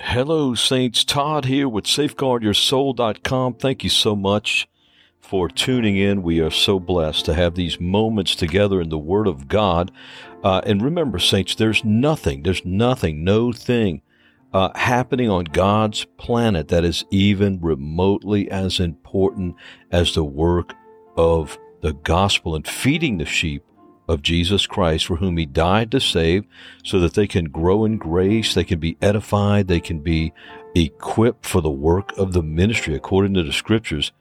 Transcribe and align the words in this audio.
Hello, 0.00 0.54
Saints. 0.54 1.04
Todd 1.04 1.46
here 1.46 1.68
with 1.68 1.84
SafeguardYourSoul.com. 1.84 3.54
Thank 3.54 3.82
you 3.82 3.90
so 3.90 4.14
much 4.14 4.68
for 5.20 5.48
tuning 5.48 5.96
in. 5.96 6.22
We 6.22 6.38
are 6.38 6.52
so 6.52 6.78
blessed 6.78 7.24
to 7.24 7.34
have 7.34 7.56
these 7.56 7.80
moments 7.80 8.36
together 8.36 8.80
in 8.80 8.90
the 8.90 8.98
Word 8.98 9.26
of 9.26 9.48
God. 9.48 9.90
Uh, 10.44 10.60
and 10.64 10.80
remember, 10.80 11.18
Saints, 11.18 11.56
there's 11.56 11.84
nothing, 11.84 12.44
there's 12.44 12.64
nothing, 12.64 13.24
no 13.24 13.50
thing 13.50 14.02
uh, 14.52 14.70
happening 14.76 15.28
on 15.28 15.44
God's 15.44 16.04
planet 16.16 16.68
that 16.68 16.84
is 16.84 17.04
even 17.10 17.60
remotely 17.60 18.48
as 18.52 18.78
important 18.78 19.56
as 19.90 20.14
the 20.14 20.24
work 20.24 20.74
of 21.16 21.58
the 21.82 21.92
gospel 21.92 22.54
and 22.54 22.66
feeding 22.66 23.18
the 23.18 23.26
sheep 23.26 23.64
of 24.08 24.22
Jesus 24.22 24.66
Christ, 24.66 25.06
for 25.06 25.16
whom 25.16 25.36
he 25.36 25.46
died 25.46 25.90
to 25.92 26.00
save, 26.00 26.44
so 26.82 26.98
that 27.00 27.14
they 27.14 27.26
can 27.26 27.50
grow 27.50 27.84
in 27.84 27.98
grace, 27.98 28.54
they 28.54 28.64
can 28.64 28.80
be 28.80 28.96
edified, 29.02 29.68
they 29.68 29.80
can 29.80 30.00
be 30.00 30.32
equipped 30.74 31.44
for 31.46 31.60
the 31.60 31.70
work 31.70 32.16
of 32.16 32.32
the 32.32 32.42
ministry 32.42 32.94
according 32.94 33.34
to 33.34 33.42
the 33.42 33.52
scriptures. 33.52 34.12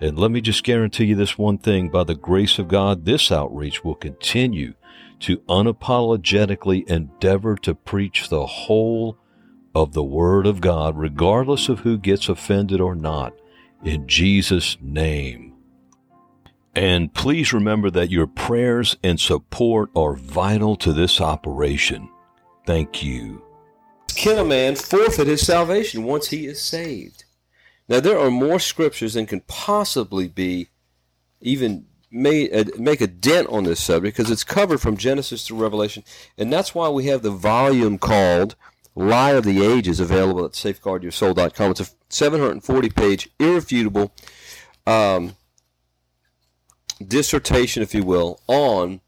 And 0.00 0.18
let 0.18 0.30
me 0.30 0.40
just 0.40 0.64
guarantee 0.64 1.06
you 1.06 1.14
this 1.14 1.38
one 1.38 1.58
thing 1.58 1.88
by 1.88 2.04
the 2.04 2.14
grace 2.14 2.58
of 2.58 2.68
God, 2.68 3.04
this 3.04 3.32
outreach 3.32 3.84
will 3.84 3.94
continue 3.94 4.74
to 5.20 5.38
unapologetically 5.48 6.88
endeavor 6.88 7.56
to 7.56 7.74
preach 7.74 8.28
the 8.28 8.46
whole 8.46 9.18
of 9.74 9.92
the 9.92 10.04
Word 10.04 10.46
of 10.46 10.60
God, 10.60 10.96
regardless 10.96 11.68
of 11.68 11.80
who 11.80 11.98
gets 11.98 12.28
offended 12.28 12.80
or 12.80 12.94
not, 12.94 13.34
in 13.84 14.06
Jesus' 14.06 14.76
name. 14.80 15.47
And 16.78 17.12
please 17.12 17.52
remember 17.52 17.90
that 17.90 18.12
your 18.12 18.28
prayers 18.28 18.96
and 19.02 19.18
support 19.18 19.90
are 19.96 20.14
vital 20.14 20.76
to 20.76 20.92
this 20.92 21.20
operation. 21.20 22.08
Thank 22.66 23.02
you. 23.02 23.42
Can 24.06 24.38
a 24.38 24.44
man 24.44 24.76
forfeit 24.76 25.26
his 25.26 25.44
salvation 25.44 26.04
once 26.04 26.28
he 26.28 26.46
is 26.46 26.62
saved? 26.62 27.24
Now, 27.88 27.98
there 27.98 28.16
are 28.16 28.30
more 28.30 28.60
scriptures 28.60 29.14
than 29.14 29.26
can 29.26 29.40
possibly 29.48 30.28
be 30.28 30.68
even 31.40 31.86
made, 32.12 32.54
uh, 32.54 32.70
make 32.78 33.00
a 33.00 33.08
dent 33.08 33.48
on 33.48 33.64
this 33.64 33.82
subject 33.82 34.16
because 34.16 34.30
it's 34.30 34.44
covered 34.44 34.80
from 34.80 34.96
Genesis 34.96 35.48
to 35.48 35.56
Revelation. 35.56 36.04
And 36.36 36.52
that's 36.52 36.76
why 36.76 36.88
we 36.90 37.06
have 37.06 37.22
the 37.22 37.32
volume 37.32 37.98
called 37.98 38.54
Lie 38.94 39.32
of 39.32 39.42
the 39.42 39.66
Ages 39.66 39.98
available 39.98 40.44
at 40.44 40.52
safeguardyoursoul.com. 40.52 41.72
It's 41.72 41.80
a 41.80 41.88
740 42.08 42.90
page, 42.90 43.28
irrefutable 43.40 44.14
um, 44.86 45.34
dissertation, 47.06 47.82
if 47.82 47.94
you 47.94 48.04
will, 48.04 48.40
on 48.46 49.00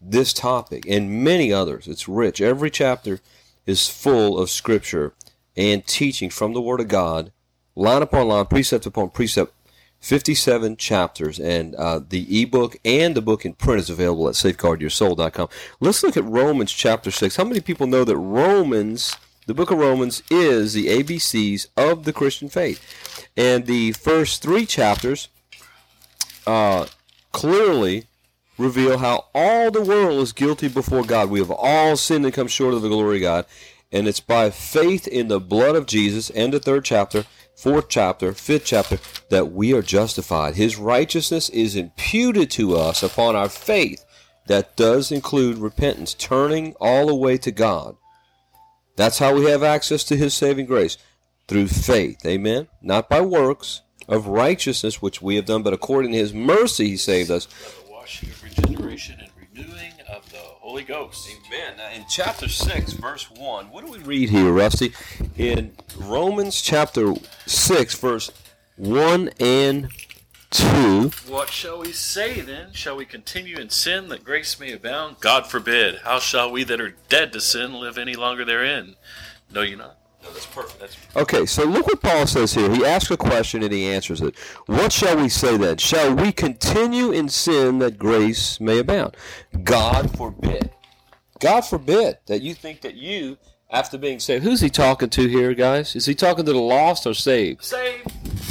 this 0.00 0.32
topic 0.32 0.84
and 0.88 1.24
many 1.24 1.52
others. 1.52 1.86
It's 1.86 2.08
rich. 2.08 2.40
Every 2.40 2.70
chapter 2.70 3.20
is 3.66 3.88
full 3.88 4.38
of 4.38 4.50
scripture 4.50 5.14
and 5.56 5.86
teaching 5.86 6.30
from 6.30 6.52
the 6.52 6.60
Word 6.60 6.80
of 6.80 6.88
God, 6.88 7.32
line 7.74 8.02
upon 8.02 8.28
line, 8.28 8.46
precept 8.46 8.86
upon 8.86 9.10
precept. 9.10 9.52
57 10.00 10.76
chapters, 10.76 11.40
and 11.40 11.74
uh, 11.74 12.00
the 12.06 12.42
ebook 12.42 12.76
and 12.84 13.14
the 13.16 13.22
book 13.22 13.44
in 13.44 13.54
print 13.54 13.80
is 13.80 13.90
available 13.90 14.28
at 14.28 14.34
safeguardyoursoul.com. 14.34 15.48
Let's 15.80 16.02
look 16.02 16.16
at 16.16 16.24
Romans 16.24 16.70
chapter 16.70 17.10
6. 17.10 17.34
How 17.34 17.44
many 17.44 17.60
people 17.60 17.86
know 17.86 18.04
that 18.04 18.16
Romans, 18.16 19.16
the 19.46 19.54
book 19.54 19.70
of 19.70 19.78
Romans, 19.78 20.22
is 20.30 20.74
the 20.74 20.86
ABCs 20.88 21.68
of 21.76 22.04
the 22.04 22.12
Christian 22.12 22.48
faith? 22.48 23.26
And 23.36 23.66
the 23.66 23.92
first 23.92 24.42
three 24.42 24.66
chapters 24.66 25.28
uh, 26.46 26.86
clearly 27.36 28.06
reveal 28.56 28.96
how 28.96 29.26
all 29.34 29.70
the 29.70 29.82
world 29.82 30.20
is 30.20 30.32
guilty 30.32 30.68
before 30.68 31.04
God. 31.04 31.28
We 31.28 31.38
have 31.38 31.50
all 31.50 31.94
sinned 31.94 32.24
and 32.24 32.32
come 32.32 32.48
short 32.48 32.72
of 32.72 32.80
the 32.80 32.88
glory 32.88 33.18
of 33.18 33.22
God. 33.22 33.46
And 33.92 34.08
it's 34.08 34.20
by 34.20 34.48
faith 34.48 35.06
in 35.06 35.28
the 35.28 35.38
blood 35.38 35.76
of 35.76 35.86
Jesus, 35.86 36.30
and 36.30 36.50
the 36.50 36.58
third 36.58 36.86
chapter, 36.86 37.26
fourth 37.54 37.90
chapter, 37.90 38.32
fifth 38.32 38.64
chapter, 38.64 38.98
that 39.28 39.52
we 39.52 39.74
are 39.74 39.82
justified. 39.82 40.56
His 40.56 40.78
righteousness 40.78 41.50
is 41.50 41.76
imputed 41.76 42.50
to 42.52 42.74
us 42.74 43.02
upon 43.02 43.36
our 43.36 43.50
faith. 43.50 44.02
That 44.46 44.74
does 44.74 45.12
include 45.12 45.58
repentance, 45.58 46.14
turning 46.14 46.74
all 46.80 47.06
the 47.06 47.14
way 47.14 47.36
to 47.36 47.50
God. 47.50 47.96
That's 48.96 49.18
how 49.18 49.34
we 49.34 49.44
have 49.44 49.62
access 49.62 50.04
to 50.04 50.16
His 50.16 50.32
saving 50.32 50.66
grace 50.66 50.96
through 51.48 51.68
faith. 51.68 52.24
Amen? 52.24 52.68
Not 52.80 53.10
by 53.10 53.20
works 53.20 53.82
of 54.08 54.26
righteousness 54.26 55.02
which 55.02 55.20
we 55.20 55.36
have 55.36 55.46
done, 55.46 55.62
but 55.62 55.72
according 55.72 56.12
to 56.12 56.18
His 56.18 56.32
mercy 56.32 56.90
He 56.90 56.96
saved 56.96 57.30
us. 57.30 57.46
The 57.46 57.92
washing 57.92 58.30
of 58.30 58.42
regeneration 58.42 59.20
and 59.20 59.30
renewing 59.36 59.92
of 60.08 60.30
the 60.30 60.38
Holy 60.38 60.84
Ghost. 60.84 61.28
Amen. 61.46 61.76
Now, 61.76 61.90
in 61.92 62.04
chapter 62.08 62.48
6, 62.48 62.92
verse 62.94 63.30
1, 63.30 63.66
what 63.70 63.84
do 63.84 63.90
we 63.90 63.98
read 63.98 64.30
here, 64.30 64.52
Rusty? 64.52 64.92
In 65.36 65.72
Romans 65.98 66.60
chapter 66.60 67.14
6, 67.46 67.94
verse 67.98 68.30
1 68.76 69.30
and 69.40 69.88
2. 70.50 71.10
What 71.26 71.50
shall 71.50 71.80
we 71.80 71.92
say 71.92 72.40
then? 72.40 72.72
Shall 72.72 72.96
we 72.96 73.04
continue 73.04 73.56
in 73.58 73.70
sin 73.70 74.08
that 74.08 74.24
grace 74.24 74.58
may 74.60 74.72
abound? 74.72 75.16
God 75.20 75.46
forbid. 75.46 76.00
How 76.04 76.18
shall 76.18 76.50
we 76.50 76.64
that 76.64 76.80
are 76.80 76.94
dead 77.08 77.32
to 77.32 77.40
sin 77.40 77.74
live 77.74 77.98
any 77.98 78.14
longer 78.14 78.44
therein? 78.44 78.96
No, 79.52 79.62
you 79.62 79.76
not. 79.76 79.98
No, 80.26 80.32
that's 80.32 80.46
perfect. 80.46 80.80
That's 80.80 80.96
Okay, 81.16 81.46
so 81.46 81.64
look 81.64 81.86
what 81.86 82.02
Paul 82.02 82.26
says 82.26 82.52
here. 82.52 82.70
He 82.74 82.84
asks 82.84 83.10
a 83.10 83.16
question 83.16 83.62
and 83.62 83.72
he 83.72 83.86
answers 83.86 84.20
it. 84.20 84.36
What 84.66 84.92
shall 84.92 85.16
we 85.16 85.28
say 85.28 85.56
then? 85.56 85.76
Shall 85.78 86.14
we 86.14 86.32
continue 86.32 87.12
in 87.12 87.28
sin 87.28 87.78
that 87.78 87.98
grace 87.98 88.60
may 88.60 88.78
abound? 88.78 89.16
God 89.62 90.16
forbid. 90.16 90.70
God 91.38 91.60
forbid 91.62 92.18
that 92.26 92.42
you 92.42 92.54
think 92.54 92.80
that 92.80 92.94
you, 92.94 93.36
after 93.70 93.98
being 93.98 94.18
saved, 94.18 94.42
who's 94.42 94.60
he 94.60 94.70
talking 94.70 95.10
to 95.10 95.28
here, 95.28 95.54
guys? 95.54 95.94
Is 95.94 96.06
he 96.06 96.14
talking 96.14 96.44
to 96.46 96.52
the 96.52 96.58
lost 96.58 97.06
or 97.06 97.14
saved? 97.14 97.62
saved. 97.62 98.06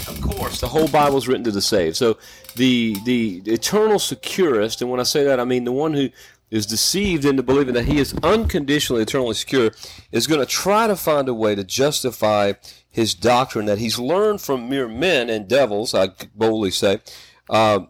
Of 0.08 0.22
course, 0.22 0.62
the 0.62 0.68
whole 0.68 0.88
Bible 0.88 1.18
is 1.18 1.28
written 1.28 1.44
to 1.46 1.52
the 1.52 1.62
saved. 1.62 1.96
So 1.96 2.18
the 2.56 2.96
the 3.06 3.42
eternal 3.46 4.00
securist, 4.00 4.82
and 4.82 4.92
when 4.92 5.00
I 5.00 5.04
say 5.04 5.24
that, 5.24 5.40
I 5.40 5.46
mean 5.46 5.64
the 5.64 5.72
one 5.72 5.94
who 5.94 6.10
is 6.56 6.66
deceived 6.66 7.26
into 7.26 7.44
believing 7.44 7.74
that 7.74 7.86
he 7.86 8.00
is 8.00 8.14
unconditionally 8.24 9.02
eternally 9.02 9.34
secure, 9.34 9.72
is 10.12 10.28
going 10.28 10.40
to 10.40 10.46
try 10.46 10.88
to 10.88 10.96
find 10.96 11.28
a 11.28 11.34
way 11.34 11.54
to 11.54 11.64
justify 11.64 12.54
his 12.90 13.14
doctrine 13.14 13.66
that 13.66 13.78
he's 13.78 14.00
learned 14.00 14.42
from 14.42 14.70
mere 14.70 14.88
men 14.88 15.30
and 15.30 15.48
devils. 15.48 15.94
I 15.94 16.10
boldly 16.34 16.72
say, 16.72 17.02
um, 17.50 17.90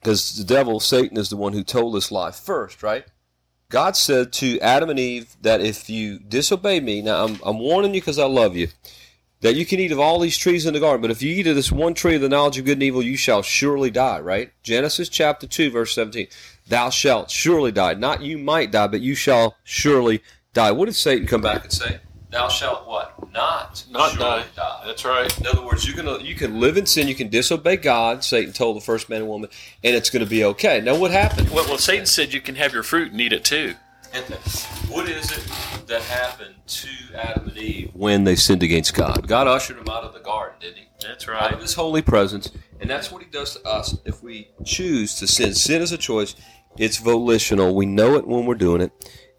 because 0.00 0.36
the 0.36 0.44
devil, 0.44 0.80
Satan, 0.80 1.18
is 1.18 1.28
the 1.28 1.36
one 1.36 1.52
who 1.52 1.62
told 1.62 1.94
this 1.94 2.10
lie 2.10 2.32
first, 2.32 2.82
right? 2.82 3.04
God 3.68 3.96
said 3.96 4.32
to 4.34 4.58
Adam 4.60 4.90
and 4.90 4.98
Eve 4.98 5.36
that 5.42 5.60
if 5.60 5.88
you 5.88 6.18
disobey 6.18 6.80
me, 6.80 7.02
now 7.02 7.24
I'm, 7.24 7.38
I'm 7.44 7.58
warning 7.58 7.94
you 7.94 8.00
because 8.00 8.18
I 8.18 8.26
love 8.26 8.56
you, 8.56 8.68
that 9.42 9.54
you 9.54 9.64
can 9.64 9.80
eat 9.80 9.92
of 9.92 10.00
all 10.00 10.18
these 10.18 10.36
trees 10.36 10.66
in 10.66 10.74
the 10.74 10.80
garden, 10.80 11.02
but 11.02 11.10
if 11.10 11.22
you 11.22 11.34
eat 11.34 11.46
of 11.46 11.54
this 11.54 11.70
one 11.70 11.94
tree 11.94 12.16
of 12.16 12.20
the 12.20 12.28
knowledge 12.28 12.58
of 12.58 12.64
good 12.64 12.78
and 12.78 12.82
evil, 12.82 13.02
you 13.02 13.16
shall 13.16 13.42
surely 13.42 13.90
die, 13.90 14.20
right? 14.20 14.52
Genesis 14.62 15.08
chapter 15.08 15.46
2, 15.46 15.70
verse 15.70 15.94
17. 15.94 16.26
Thou 16.72 16.88
shalt 16.88 17.30
surely 17.30 17.70
die. 17.70 17.92
Not 17.92 18.22
you 18.22 18.38
might 18.38 18.72
die, 18.72 18.86
but 18.86 19.02
you 19.02 19.14
shall 19.14 19.56
surely 19.62 20.22
die. 20.54 20.72
What 20.72 20.86
did 20.86 20.94
Satan 20.94 21.26
come 21.26 21.42
back 21.42 21.64
and 21.64 21.70
say? 21.70 22.00
Thou 22.30 22.48
shalt 22.48 22.88
what? 22.88 23.30
Not, 23.30 23.84
Not 23.90 24.12
surely 24.12 24.44
die. 24.56 24.82
That's 24.86 25.04
right. 25.04 25.38
In 25.38 25.46
other 25.46 25.62
words, 25.62 25.86
you 25.86 25.92
can 25.92 26.24
you 26.24 26.34
can 26.34 26.60
live 26.60 26.78
in 26.78 26.86
sin, 26.86 27.08
you 27.08 27.14
can 27.14 27.28
disobey 27.28 27.76
God. 27.76 28.24
Satan 28.24 28.54
told 28.54 28.78
the 28.78 28.80
first 28.80 29.10
man 29.10 29.20
and 29.20 29.28
woman, 29.28 29.50
and 29.84 29.94
it's 29.94 30.08
going 30.08 30.24
to 30.24 30.30
be 30.30 30.44
okay. 30.44 30.80
Now, 30.80 30.96
what 30.96 31.10
happened? 31.10 31.50
Well, 31.50 31.66
well, 31.68 31.76
Satan 31.76 32.06
said 32.06 32.32
you 32.32 32.40
can 32.40 32.54
have 32.54 32.72
your 32.72 32.82
fruit 32.82 33.12
and 33.12 33.20
eat 33.20 33.34
it 33.34 33.44
too. 33.44 33.74
What 34.88 35.10
is 35.10 35.30
it 35.30 35.86
that 35.88 36.00
happened 36.02 36.54
to 36.66 36.88
Adam 37.14 37.48
and 37.48 37.56
Eve 37.58 37.90
when 37.92 38.24
they 38.24 38.34
sinned 38.36 38.62
against 38.62 38.94
God? 38.94 39.28
God 39.28 39.46
ushered 39.46 39.78
them 39.78 39.88
out 39.90 40.04
of 40.04 40.14
the 40.14 40.20
garden, 40.20 40.56
didn't 40.60 40.76
He? 40.78 40.88
That's 41.02 41.28
right. 41.28 41.42
Out 41.42 41.52
of 41.54 41.60
His 41.60 41.74
holy 41.74 42.02
presence, 42.02 42.50
and 42.80 42.88
that's 42.88 43.10
what 43.10 43.22
He 43.22 43.28
does 43.28 43.56
to 43.56 43.68
us 43.68 43.98
if 44.04 44.22
we 44.22 44.48
choose 44.64 45.14
to 45.16 45.26
sin. 45.26 45.54
Sin 45.54 45.82
is 45.82 45.92
a 45.92 45.98
choice; 45.98 46.34
it's 46.78 46.98
volitional. 46.98 47.74
We 47.74 47.86
know 47.86 48.16
it 48.16 48.26
when 48.26 48.46
we're 48.46 48.54
doing 48.54 48.80
it. 48.82 48.92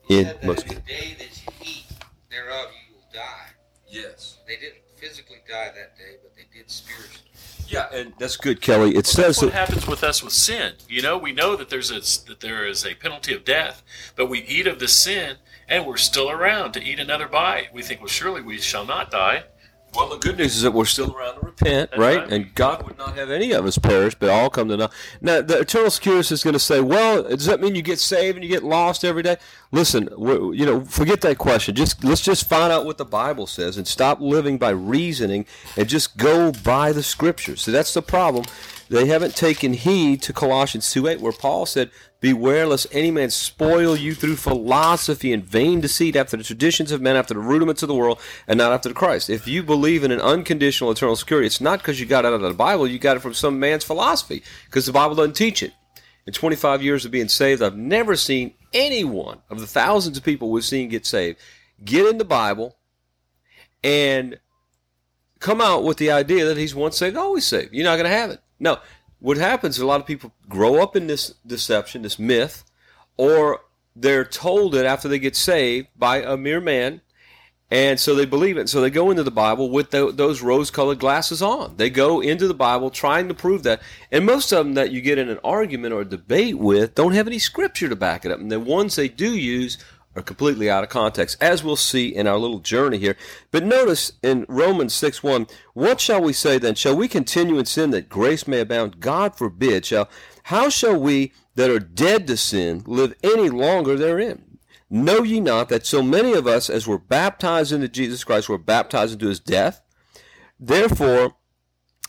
In 0.10 0.26
said 0.26 0.42
that 0.42 0.44
most 0.46 0.68
the 0.68 0.76
day 0.76 1.16
that 1.18 1.42
you 1.46 1.54
eat 1.62 1.86
thereof 2.30 2.68
you 2.88 2.96
will 2.96 3.06
die. 3.14 3.48
yes, 3.88 4.40
They 4.48 4.58
didn't 4.58 4.82
physically 4.98 5.38
die 5.48 5.72
that 5.76 5.98
day, 5.98 6.18
but 6.22 6.36
they 6.36 6.46
did 6.54 6.70
spiritually. 6.70 7.30
yeah, 7.68 7.88
and 7.94 8.14
that's 8.20 8.36
good, 8.36 8.60
Kelly. 8.62 8.96
It 8.96 9.06
says 9.06 9.38
That's 9.38 9.42
what 9.42 9.52
that 9.54 9.68
happens 9.70 9.88
with 9.88 10.04
us 10.04 10.22
with 10.22 10.34
sin. 10.34 10.74
You 10.90 11.02
know, 11.02 11.18
we 11.18 11.32
know 11.32 11.56
that 11.56 11.70
there's 11.70 11.90
a, 11.90 12.02
that 12.28 12.42
there 12.42 12.66
is 12.68 12.86
a 12.86 12.96
penalty 12.96 13.34
of 13.34 13.46
death, 13.46 13.82
but 14.16 14.30
we 14.30 14.40
eat 14.42 14.68
of 14.68 14.80
the 14.80 14.88
sin 14.90 15.38
and 15.70 15.86
we're 15.86 15.98
still 15.98 16.30
around 16.30 16.74
to 16.74 16.84
eat 16.84 17.00
another 17.00 17.28
bite. 17.28 17.74
We 17.74 17.82
think, 17.82 18.02
well, 18.02 18.10
surely 18.10 18.42
we 18.42 18.58
shall 18.60 18.86
not 18.86 19.10
die. 19.10 19.46
Well, 19.96 20.10
the 20.10 20.18
good 20.18 20.38
news 20.38 20.56
is 20.56 20.64
that 20.64 20.72
we're 20.72 20.86
still 20.86 21.16
around 21.16 21.36
to 21.36 21.42
repent, 21.42 21.92
right? 21.92 22.20
right. 22.20 22.32
And 22.32 22.56
God 22.56 22.84
would 22.84 22.98
not 22.98 23.16
have 23.16 23.30
any 23.30 23.52
of 23.52 23.66
us 23.66 23.78
perish, 23.78 24.16
but 24.16 24.30
all 24.30 24.50
come 24.50 24.70
to 24.70 24.78
know. 24.78 24.90
Now, 25.22 25.42
the 25.42 25.60
eternal 25.60 25.92
securist 25.92 26.32
is 26.32 26.44
going 26.44 26.54
to 26.54 26.60
say, 26.60 26.82
"Well, 26.82 27.24
does 27.24 27.46
that 27.46 27.62
mean 27.62 27.76
you 27.76 27.84
get 27.84 28.00
saved 28.00 28.36
and 28.36 28.44
you 28.44 28.50
get 28.50 28.64
lost 28.64 29.06
every 29.06 29.22
day?" 29.22 29.38
Listen, 29.72 30.10
you 30.18 30.66
know, 30.66 30.82
forget 30.82 31.22
that 31.22 31.38
question. 31.38 31.76
Just 31.76 32.04
let's 32.04 32.22
just 32.22 32.50
find 32.50 32.74
out 32.74 32.86
what 32.86 32.98
the 32.98 33.06
Bible 33.06 33.46
says 33.46 33.78
and 33.78 33.88
stop 33.88 34.20
living 34.20 34.58
by 34.58 34.70
reasoning 34.70 35.46
and 35.78 35.88
just 35.88 36.18
go 36.18 36.52
by 36.52 36.92
the 36.92 37.04
Scriptures. 37.04 37.62
So 37.62 37.72
that's 37.72 37.94
the 37.94 38.02
problem. 38.02 38.46
They 38.90 39.06
haven't 39.06 39.36
taken 39.36 39.74
heed 39.74 40.22
to 40.24 40.34
Colossians 40.34 40.92
2 40.92 41.08
8, 41.08 41.22
where 41.22 41.32
Paul 41.32 41.66
said, 41.66 41.90
Beware 42.20 42.68
lest 42.68 42.88
any 42.92 43.12
man 43.12 43.30
spoil 43.30 43.96
you 43.96 44.14
through 44.14 44.36
philosophy 44.36 45.34
and 45.34 45.44
vain 45.44 45.82
deceit 45.82 46.16
after 46.16 46.38
the 46.38 46.44
traditions 46.44 46.92
of 46.92 47.02
men, 47.02 47.16
after 47.16 47.34
the 47.34 47.40
rudiments 47.40 47.82
of 47.82 47.88
the 47.88 47.96
world, 47.96 48.20
and 48.48 48.58
not 48.58 48.72
after 48.72 48.90
the 48.90 48.96
Christ. 48.96 49.30
If 49.30 49.48
you 49.48 49.64
believe 49.64 50.04
in 50.04 50.12
an 50.12 50.22
unconditional 50.22 50.92
eternal 50.92 51.16
security, 51.16 51.48
it's 51.48 51.62
not 51.62 51.80
because 51.80 52.00
you 52.00 52.06
got 52.06 52.26
it 52.26 52.30
out 52.30 52.36
of 52.36 52.42
the 52.42 52.54
Bible, 52.54 52.88
you 52.88 53.00
got 53.00 53.18
it 53.18 53.22
from 53.22 53.34
some 53.34 53.60
man's 53.60 53.84
philosophy, 53.84 54.44
because 54.66 54.86
the 54.86 54.92
Bible 54.92 55.16
doesn't 55.16 55.36
teach 55.36 55.64
it. 55.64 55.74
In 56.26 56.32
25 56.32 56.82
years 56.82 57.04
of 57.04 57.12
being 57.12 57.28
saved, 57.28 57.62
I've 57.62 57.76
never 57.76 58.16
seen 58.16 58.54
anyone 58.74 59.42
of 59.50 59.60
the 59.60 59.68
thousands 59.68 60.18
of 60.18 60.24
people 60.24 60.50
we've 60.50 60.64
seen 60.64 60.90
get 60.90 61.06
saved 61.06 61.40
get 61.84 62.08
in 62.08 62.18
the 62.18 62.26
Bible 62.26 62.78
and 63.84 64.40
come 65.40 65.62
out 65.62 65.84
with 65.84 65.98
the 65.98 66.12
idea 66.12 66.46
that 66.46 66.58
he's 66.58 66.74
once 66.74 66.98
saved, 66.98 67.18
always 67.18 67.46
saved. 67.46 67.74
You're 67.74 67.84
not 67.84 67.98
going 67.98 68.10
to 68.10 68.16
have 68.16 68.30
it. 68.30 68.40
No. 68.60 68.80
What 69.20 69.38
happens 69.38 69.80
a 69.80 69.86
lot 69.86 70.02
of 70.02 70.06
people 70.06 70.34
grow 70.50 70.82
up 70.82 70.96
in 70.96 71.08
this 71.08 71.36
deception, 71.48 72.02
this 72.02 72.20
myth, 72.20 72.64
or 73.16 73.62
they're 73.96 74.26
told 74.26 74.76
it 74.76 74.86
after 74.86 75.08
they 75.08 75.20
get 75.20 75.36
saved 75.36 75.88
by 75.96 76.18
a 76.18 76.36
mere 76.36 76.60
man, 76.60 77.02
and 77.74 78.00
so 78.00 78.14
they 78.14 78.26
believe 78.26 78.58
it. 78.58 78.70
So 78.70 78.82
they 78.82 78.92
go 78.92 79.10
into 79.10 79.24
the 79.24 79.32
Bible 79.32 79.72
with 79.72 79.90
the, 79.90 80.12
those 80.12 80.44
rose 80.44 80.70
colored 80.70 81.00
glasses 81.00 81.42
on. 81.42 81.78
They 81.78 81.90
go 81.90 82.22
into 82.22 82.48
the 82.48 82.54
Bible 82.54 82.92
trying 82.92 83.28
to 83.30 83.34
prove 83.34 83.64
that. 83.64 83.82
And 84.12 84.28
most 84.28 84.52
of 84.52 84.64
them 84.64 84.76
that 84.76 84.92
you 84.92 85.02
get 85.02 85.18
in 85.18 85.28
an 85.28 85.40
argument 85.44 85.92
or 85.92 86.04
debate 86.04 86.60
with 86.60 86.94
don't 86.94 87.14
have 87.14 87.26
any 87.26 87.40
scripture 87.40 87.90
to 87.90 87.96
back 87.96 88.26
it 88.26 88.32
up. 88.32 88.40
And 88.40 88.52
the 88.52 88.60
ones 88.60 88.96
they 88.96 89.08
do 89.08 89.36
use 89.36 89.80
are 90.16 90.22
completely 90.22 90.70
out 90.70 90.84
of 90.84 90.90
context, 90.90 91.38
as 91.42 91.64
we'll 91.64 91.76
see 91.76 92.14
in 92.14 92.28
our 92.28 92.38
little 92.38 92.60
journey 92.60 92.98
here. 92.98 93.18
But 93.52 93.64
notice 93.64 94.14
in 94.22 94.46
Romans 94.48 94.94
6 94.94 95.24
1, 95.24 95.48
what 95.74 96.00
shall 96.00 96.22
we 96.22 96.34
say 96.34 96.58
then? 96.58 96.76
Shall 96.76 96.96
we 96.96 97.08
continue 97.08 97.58
in 97.58 97.66
sin 97.66 97.92
that 97.92 98.10
grace 98.10 98.48
may 98.48 98.60
abound? 98.60 99.00
God 99.00 99.36
forbid. 99.36 99.86
Shall 99.86 100.10
how 100.44 100.70
shall 100.70 101.00
we 101.00 101.32
that 101.56 101.70
are 101.70 101.80
dead 101.80 102.28
to 102.28 102.38
sin 102.38 102.84
live 102.86 103.14
any 103.24 103.50
longer 103.50 103.96
therein? 103.96 104.60
Know 104.90 105.24
ye 105.24 105.40
not 105.40 105.70
that 105.70 105.86
so 105.86 106.04
many 106.04 106.34
of 106.34 106.46
us 106.46 106.70
as 106.70 106.86
were 106.86 107.00
baptized 107.00 107.72
into 107.72 107.88
Jesus 107.88 108.24
Christ 108.24 108.50
were 108.50 108.58
baptized 108.58 109.14
into 109.14 109.28
his 109.28 109.40
death? 109.40 109.82
Therefore 110.60 111.36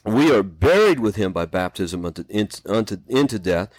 we 0.04 0.30
are 0.30 0.42
buried 0.42 1.00
with 1.00 1.16
him 1.16 1.32
by 1.32 1.46
baptism 1.46 2.04
unto, 2.04 2.24
unto, 2.66 2.98
into 3.08 3.38
death, 3.38 3.70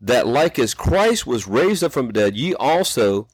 that 0.00 0.26
like 0.26 0.58
as 0.58 0.74
Christ 0.74 1.26
was 1.26 1.48
raised 1.48 1.82
up 1.82 1.92
from 1.92 2.08
the 2.08 2.12
dead, 2.12 2.36
ye 2.36 2.54
also 2.54 3.28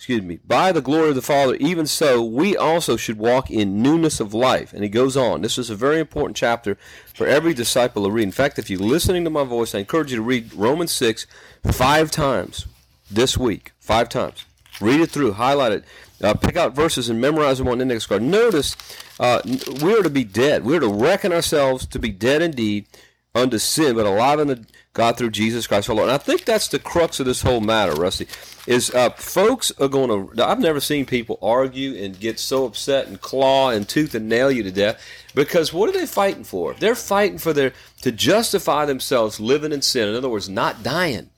excuse 0.00 0.22
me, 0.22 0.38
by 0.46 0.72
the 0.72 0.80
glory 0.80 1.10
of 1.10 1.14
the 1.14 1.20
Father, 1.20 1.56
even 1.56 1.86
so 1.86 2.22
we 2.24 2.56
also 2.56 2.96
should 2.96 3.18
walk 3.18 3.50
in 3.50 3.82
newness 3.82 4.18
of 4.18 4.32
life. 4.32 4.72
And 4.72 4.82
he 4.82 4.88
goes 4.88 5.14
on. 5.14 5.42
This 5.42 5.58
is 5.58 5.68
a 5.68 5.74
very 5.74 6.00
important 6.00 6.38
chapter 6.38 6.78
for 7.12 7.26
every 7.26 7.52
disciple 7.52 8.04
to 8.04 8.10
read. 8.10 8.22
In 8.22 8.32
fact, 8.32 8.58
if 8.58 8.70
you're 8.70 8.80
listening 8.80 9.24
to 9.24 9.30
my 9.30 9.44
voice, 9.44 9.74
I 9.74 9.80
encourage 9.80 10.10
you 10.10 10.16
to 10.16 10.22
read 10.22 10.54
Romans 10.54 10.90
6 10.92 11.26
five 11.70 12.10
times 12.10 12.64
this 13.10 13.36
week. 13.36 13.72
Five 13.78 14.08
times. 14.08 14.46
Read 14.80 15.02
it 15.02 15.10
through, 15.10 15.32
highlight 15.32 15.72
it, 15.72 15.84
uh, 16.22 16.32
pick 16.32 16.56
out 16.56 16.74
verses 16.74 17.10
and 17.10 17.20
memorize 17.20 17.58
them 17.58 17.68
on 17.68 17.76
the 17.76 17.82
index 17.82 18.06
card. 18.06 18.22
Notice 18.22 18.78
uh, 19.18 19.42
we 19.82 19.94
are 19.94 20.02
to 20.02 20.08
be 20.08 20.24
dead. 20.24 20.64
We 20.64 20.78
are 20.78 20.80
to 20.80 20.88
reckon 20.88 21.30
ourselves 21.30 21.84
to 21.84 21.98
be 21.98 22.08
dead 22.08 22.40
indeed 22.40 22.86
unto 23.34 23.58
sin, 23.58 23.96
but 23.96 24.06
alive 24.06 24.40
unto 24.40 24.64
God 25.00 25.16
through 25.16 25.30
Jesus 25.30 25.66
Christ 25.66 25.88
our 25.88 25.96
Lord. 25.96 26.10
And 26.10 26.14
I 26.14 26.18
think 26.18 26.44
that's 26.44 26.68
the 26.68 26.78
crux 26.78 27.20
of 27.20 27.24
this 27.24 27.40
whole 27.40 27.62
matter, 27.62 27.94
Rusty. 27.94 28.26
Is 28.66 28.90
uh, 28.90 29.08
folks 29.08 29.72
are 29.80 29.88
going 29.88 30.10
to. 30.10 30.46
I've 30.46 30.60
never 30.60 30.78
seen 30.78 31.06
people 31.06 31.38
argue 31.40 31.94
and 31.94 32.20
get 32.20 32.38
so 32.38 32.66
upset 32.66 33.06
and 33.06 33.18
claw 33.18 33.70
and 33.70 33.88
tooth 33.88 34.14
and 34.14 34.28
nail 34.28 34.50
you 34.50 34.62
to 34.62 34.70
death 34.70 35.02
because 35.34 35.72
what 35.72 35.88
are 35.88 35.92
they 35.92 36.04
fighting 36.04 36.44
for? 36.44 36.74
They're 36.74 36.94
fighting 36.94 37.38
for 37.38 37.54
their 37.54 37.72
to 38.02 38.12
justify 38.12 38.84
themselves 38.84 39.40
living 39.40 39.72
in 39.72 39.80
sin. 39.80 40.06
In 40.06 40.14
other 40.14 40.28
words, 40.28 40.50
not 40.50 40.82
dying. 40.82 41.30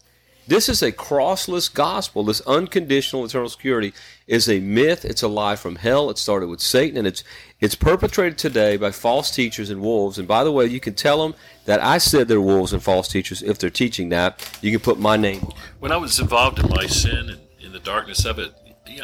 This 0.46 0.68
is 0.68 0.82
a 0.82 0.90
crossless 0.90 1.72
gospel. 1.72 2.24
This 2.24 2.40
unconditional 2.42 3.24
eternal 3.24 3.48
security 3.48 3.92
is 4.26 4.48
a 4.48 4.58
myth. 4.58 5.04
It's 5.04 5.22
a 5.22 5.28
lie 5.28 5.56
from 5.56 5.76
hell. 5.76 6.10
It 6.10 6.18
started 6.18 6.48
with 6.48 6.60
Satan, 6.60 6.98
and 6.98 7.06
it's 7.06 7.22
it's 7.60 7.76
perpetrated 7.76 8.38
today 8.38 8.76
by 8.76 8.90
false 8.90 9.30
teachers 9.30 9.70
and 9.70 9.80
wolves. 9.80 10.18
And 10.18 10.26
by 10.26 10.42
the 10.42 10.50
way, 10.50 10.66
you 10.66 10.80
can 10.80 10.94
tell 10.94 11.22
them 11.22 11.34
that 11.64 11.80
I 11.80 11.98
said 11.98 12.26
they're 12.26 12.40
wolves 12.40 12.72
and 12.72 12.82
false 12.82 13.06
teachers 13.06 13.42
if 13.42 13.58
they're 13.58 13.70
teaching 13.70 14.08
that. 14.08 14.58
You 14.60 14.72
can 14.72 14.80
put 14.80 14.98
my 14.98 15.16
name. 15.16 15.46
When 15.78 15.92
I 15.92 15.96
was 15.96 16.18
involved 16.18 16.58
in 16.58 16.68
my 16.70 16.86
sin 16.86 17.30
and 17.30 17.40
in 17.60 17.72
the 17.72 17.78
darkness 17.78 18.24
of 18.24 18.40
it, 18.40 18.52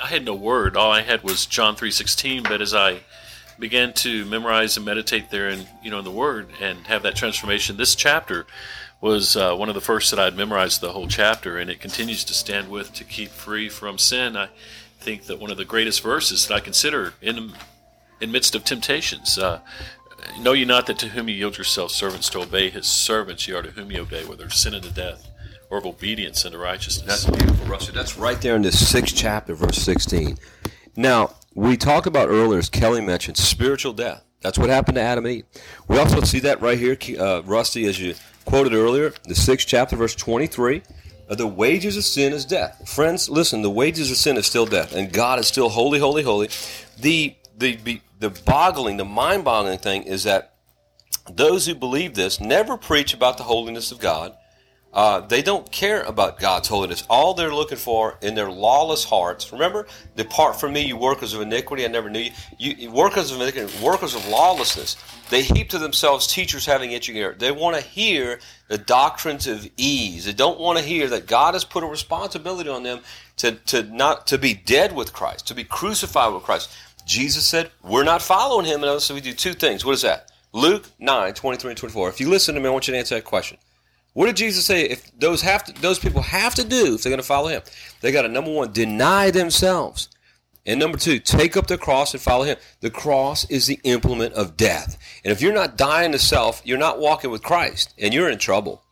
I 0.02 0.08
had 0.08 0.24
no 0.24 0.34
word. 0.34 0.76
All 0.76 0.90
I 0.90 1.02
had 1.02 1.22
was 1.22 1.46
John 1.46 1.76
three 1.76 1.92
sixteen. 1.92 2.42
But 2.42 2.60
as 2.60 2.74
I 2.74 3.00
began 3.60 3.92
to 3.92 4.24
memorize 4.24 4.76
and 4.76 4.86
meditate 4.86 5.30
there, 5.30 5.48
and 5.48 5.66
you 5.82 5.90
know, 5.90 5.98
in 5.98 6.04
the 6.04 6.10
Word, 6.10 6.48
and 6.60 6.86
have 6.86 7.02
that 7.04 7.16
transformation, 7.16 7.76
this 7.76 7.94
chapter 7.94 8.46
was 9.00 9.36
uh, 9.36 9.54
one 9.54 9.68
of 9.68 9.74
the 9.74 9.80
first 9.80 10.10
that 10.10 10.18
I'd 10.18 10.36
memorized 10.36 10.80
the 10.80 10.92
whole 10.92 11.06
chapter, 11.06 11.56
and 11.56 11.70
it 11.70 11.80
continues 11.80 12.24
to 12.24 12.34
stand 12.34 12.68
with 12.68 12.92
to 12.94 13.04
keep 13.04 13.30
free 13.30 13.68
from 13.68 13.98
sin. 13.98 14.36
I 14.36 14.48
think 14.98 15.24
that 15.24 15.38
one 15.38 15.50
of 15.50 15.56
the 15.56 15.64
greatest 15.64 16.02
verses 16.02 16.48
that 16.48 16.54
I 16.54 16.60
consider 16.60 17.14
in 17.22 17.52
in 18.20 18.32
midst 18.32 18.54
of 18.54 18.64
temptations. 18.64 19.38
Uh, 19.38 19.60
know 20.40 20.52
ye 20.52 20.64
not 20.64 20.86
that 20.86 20.98
to 20.98 21.08
whom 21.08 21.28
ye 21.28 21.36
yield 21.36 21.56
yourselves 21.56 21.94
servants 21.94 22.28
to 22.30 22.40
obey 22.40 22.70
his 22.70 22.86
servants 22.86 23.46
ye 23.46 23.54
are 23.54 23.62
to 23.62 23.70
whom 23.70 23.90
ye 23.90 24.00
obey, 24.00 24.24
whether 24.24 24.44
of 24.44 24.54
sin 24.54 24.74
unto 24.74 24.90
death 24.90 25.28
or 25.70 25.78
of 25.78 25.86
obedience 25.86 26.44
unto 26.44 26.58
righteousness. 26.58 27.24
That's 27.24 27.36
beautiful, 27.36 27.66
Rusty. 27.66 27.92
That's 27.92 28.16
right 28.16 28.40
there 28.40 28.56
in 28.56 28.62
the 28.62 28.72
sixth 28.72 29.14
chapter, 29.14 29.54
verse 29.54 29.78
16. 29.78 30.38
Now, 30.96 31.34
we 31.54 31.76
talked 31.76 32.06
about 32.06 32.28
earlier, 32.28 32.58
as 32.58 32.68
Kelly 32.68 33.00
mentioned, 33.00 33.36
spiritual 33.36 33.92
death. 33.92 34.24
That's 34.40 34.58
what 34.58 34.70
happened 34.70 34.96
to 34.96 35.02
Adam 35.02 35.26
and 35.26 35.34
Eve. 35.36 35.44
We 35.88 35.98
also 35.98 36.20
see 36.20 36.40
that 36.40 36.60
right 36.62 36.78
here, 36.78 36.96
uh, 37.18 37.42
Rusty, 37.44 37.86
as 37.86 38.00
you 38.00 38.14
quoted 38.48 38.72
earlier, 38.72 39.12
the 39.24 39.34
sixth 39.34 39.68
chapter, 39.68 39.94
verse 39.94 40.14
23. 40.14 40.80
Uh, 41.28 41.34
the 41.34 41.46
wages 41.46 41.98
of 41.98 42.04
sin 42.04 42.32
is 42.32 42.46
death. 42.46 42.88
Friends, 42.88 43.28
listen, 43.28 43.60
the 43.60 43.68
wages 43.68 44.10
of 44.10 44.16
sin 44.16 44.38
is 44.38 44.46
still 44.46 44.64
death, 44.64 44.94
and 44.94 45.12
God 45.12 45.38
is 45.38 45.46
still 45.46 45.68
holy, 45.68 45.98
holy, 45.98 46.22
holy. 46.22 46.48
The, 46.98 47.36
the, 47.58 48.00
the 48.18 48.30
boggling, 48.30 48.96
the 48.96 49.04
mind 49.04 49.44
boggling 49.44 49.78
thing 49.78 50.04
is 50.04 50.24
that 50.24 50.54
those 51.30 51.66
who 51.66 51.74
believe 51.74 52.14
this 52.14 52.40
never 52.40 52.78
preach 52.78 53.12
about 53.12 53.36
the 53.36 53.44
holiness 53.44 53.92
of 53.92 53.98
God. 53.98 54.34
Uh, 54.92 55.20
they 55.20 55.42
don't 55.42 55.70
care 55.70 56.02
about 56.02 56.40
God's 56.40 56.68
holiness. 56.68 57.04
All 57.10 57.34
they're 57.34 57.54
looking 57.54 57.76
for 57.76 58.16
in 58.22 58.34
their 58.34 58.50
lawless 58.50 59.04
hearts. 59.04 59.52
Remember, 59.52 59.86
depart 60.16 60.58
from 60.58 60.72
me, 60.72 60.86
you 60.86 60.96
workers 60.96 61.34
of 61.34 61.42
iniquity. 61.42 61.84
I 61.84 61.88
never 61.88 62.08
knew 62.08 62.30
you. 62.58 62.72
You 62.72 62.90
workers 62.90 63.30
of 63.30 63.40
iniquity, 63.40 63.70
workers 63.84 64.14
of 64.14 64.26
lawlessness. 64.28 64.96
They 65.28 65.42
heap 65.42 65.68
to 65.70 65.78
themselves 65.78 66.26
teachers 66.26 66.64
having 66.64 66.92
itching 66.92 67.16
ear. 67.16 67.36
They 67.38 67.52
want 67.52 67.76
to 67.76 67.82
hear 67.82 68.40
the 68.68 68.78
doctrines 68.78 69.46
of 69.46 69.68
ease. 69.76 70.24
They 70.24 70.32
don't 70.32 70.58
want 70.58 70.78
to 70.78 70.84
hear 70.84 71.06
that 71.08 71.26
God 71.26 71.52
has 71.52 71.64
put 71.64 71.84
a 71.84 71.86
responsibility 71.86 72.70
on 72.70 72.82
them 72.82 73.00
to, 73.36 73.52
to 73.52 73.82
not 73.82 74.26
to 74.28 74.38
be 74.38 74.54
dead 74.54 74.94
with 74.94 75.12
Christ, 75.12 75.46
to 75.48 75.54
be 75.54 75.64
crucified 75.64 76.32
with 76.32 76.44
Christ. 76.44 76.70
Jesus 77.04 77.44
said, 77.44 77.70
We're 77.82 78.04
not 78.04 78.22
following 78.22 78.64
him 78.64 78.82
unless 78.82 79.10
we 79.10 79.20
do 79.20 79.34
two 79.34 79.52
things. 79.52 79.84
What 79.84 79.92
is 79.92 80.02
that? 80.02 80.32
Luke 80.52 80.86
9, 80.98 81.34
23 81.34 81.70
and 81.72 81.78
24. 81.78 82.08
If 82.08 82.20
you 82.20 82.30
listen 82.30 82.54
to 82.54 82.60
me, 82.60 82.68
I 82.68 82.70
want 82.70 82.88
you 82.88 82.92
to 82.92 82.98
answer 82.98 83.14
that 83.14 83.24
question. 83.24 83.58
What 84.18 84.26
did 84.26 84.34
Jesus 84.34 84.66
say? 84.66 84.82
If 84.82 85.16
those 85.16 85.42
have 85.42 85.62
to, 85.62 85.72
those 85.80 86.00
people 86.00 86.22
have 86.22 86.52
to 86.56 86.64
do 86.64 86.96
if 86.96 87.04
they're 87.04 87.10
going 87.10 87.20
to 87.20 87.22
follow 87.22 87.46
him, 87.46 87.62
they 88.00 88.10
got 88.10 88.22
to 88.22 88.28
number 88.28 88.52
one 88.52 88.72
deny 88.72 89.30
themselves, 89.30 90.08
and 90.66 90.80
number 90.80 90.98
two 90.98 91.20
take 91.20 91.56
up 91.56 91.68
the 91.68 91.78
cross 91.78 92.12
and 92.14 92.20
follow 92.20 92.42
him. 92.42 92.56
The 92.80 92.90
cross 92.90 93.48
is 93.48 93.68
the 93.68 93.78
implement 93.84 94.34
of 94.34 94.56
death, 94.56 94.98
and 95.22 95.30
if 95.30 95.40
you're 95.40 95.54
not 95.54 95.78
dying 95.78 96.10
to 96.10 96.18
self, 96.18 96.60
you're 96.64 96.78
not 96.78 96.98
walking 96.98 97.30
with 97.30 97.44
Christ, 97.44 97.94
and 97.96 98.12
you're 98.12 98.28
in 98.28 98.38
trouble. 98.38 98.82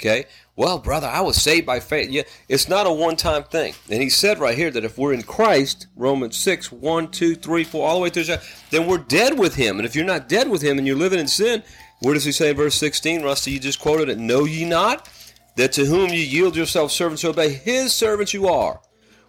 Okay. 0.00 0.24
Well, 0.56 0.78
brother, 0.78 1.08
I 1.08 1.20
was 1.20 1.36
saved 1.36 1.66
by 1.66 1.80
faith. 1.80 2.08
Yeah, 2.08 2.22
it's 2.48 2.66
not 2.66 2.86
a 2.86 2.92
one-time 2.92 3.44
thing. 3.44 3.74
And 3.90 4.02
he 4.02 4.08
said 4.08 4.38
right 4.38 4.56
here 4.56 4.70
that 4.70 4.84
if 4.84 4.96
we're 4.96 5.12
in 5.12 5.22
Christ, 5.22 5.88
Romans 5.94 6.38
6, 6.38 6.72
1, 6.72 7.10
2, 7.10 7.34
3, 7.34 7.64
4, 7.64 7.86
all 7.86 7.96
the 7.96 8.02
way 8.02 8.08
through, 8.08 8.36
then 8.70 8.86
we're 8.86 8.96
dead 8.96 9.38
with 9.38 9.56
him. 9.56 9.78
And 9.78 9.84
if 9.84 9.94
you're 9.94 10.06
not 10.06 10.26
dead 10.26 10.48
with 10.48 10.62
him 10.62 10.78
and 10.78 10.86
you're 10.86 10.96
living 10.96 11.18
in 11.18 11.28
sin, 11.28 11.62
where 12.00 12.14
does 12.14 12.24
he 12.24 12.32
say 12.32 12.50
in 12.50 12.56
verse 12.56 12.74
16, 12.76 13.22
Rusty? 13.22 13.52
You 13.52 13.60
just 13.60 13.80
quoted 13.80 14.08
it. 14.08 14.18
Know 14.18 14.44
ye 14.44 14.64
not 14.64 15.08
that 15.56 15.72
to 15.72 15.84
whom 15.84 16.10
you 16.10 16.20
yield 16.20 16.56
yourselves 16.56 16.94
servants 16.94 17.22
to 17.22 17.28
obey, 17.28 17.52
his 17.52 17.92
servants 17.92 18.32
you 18.32 18.48
are, 18.48 18.80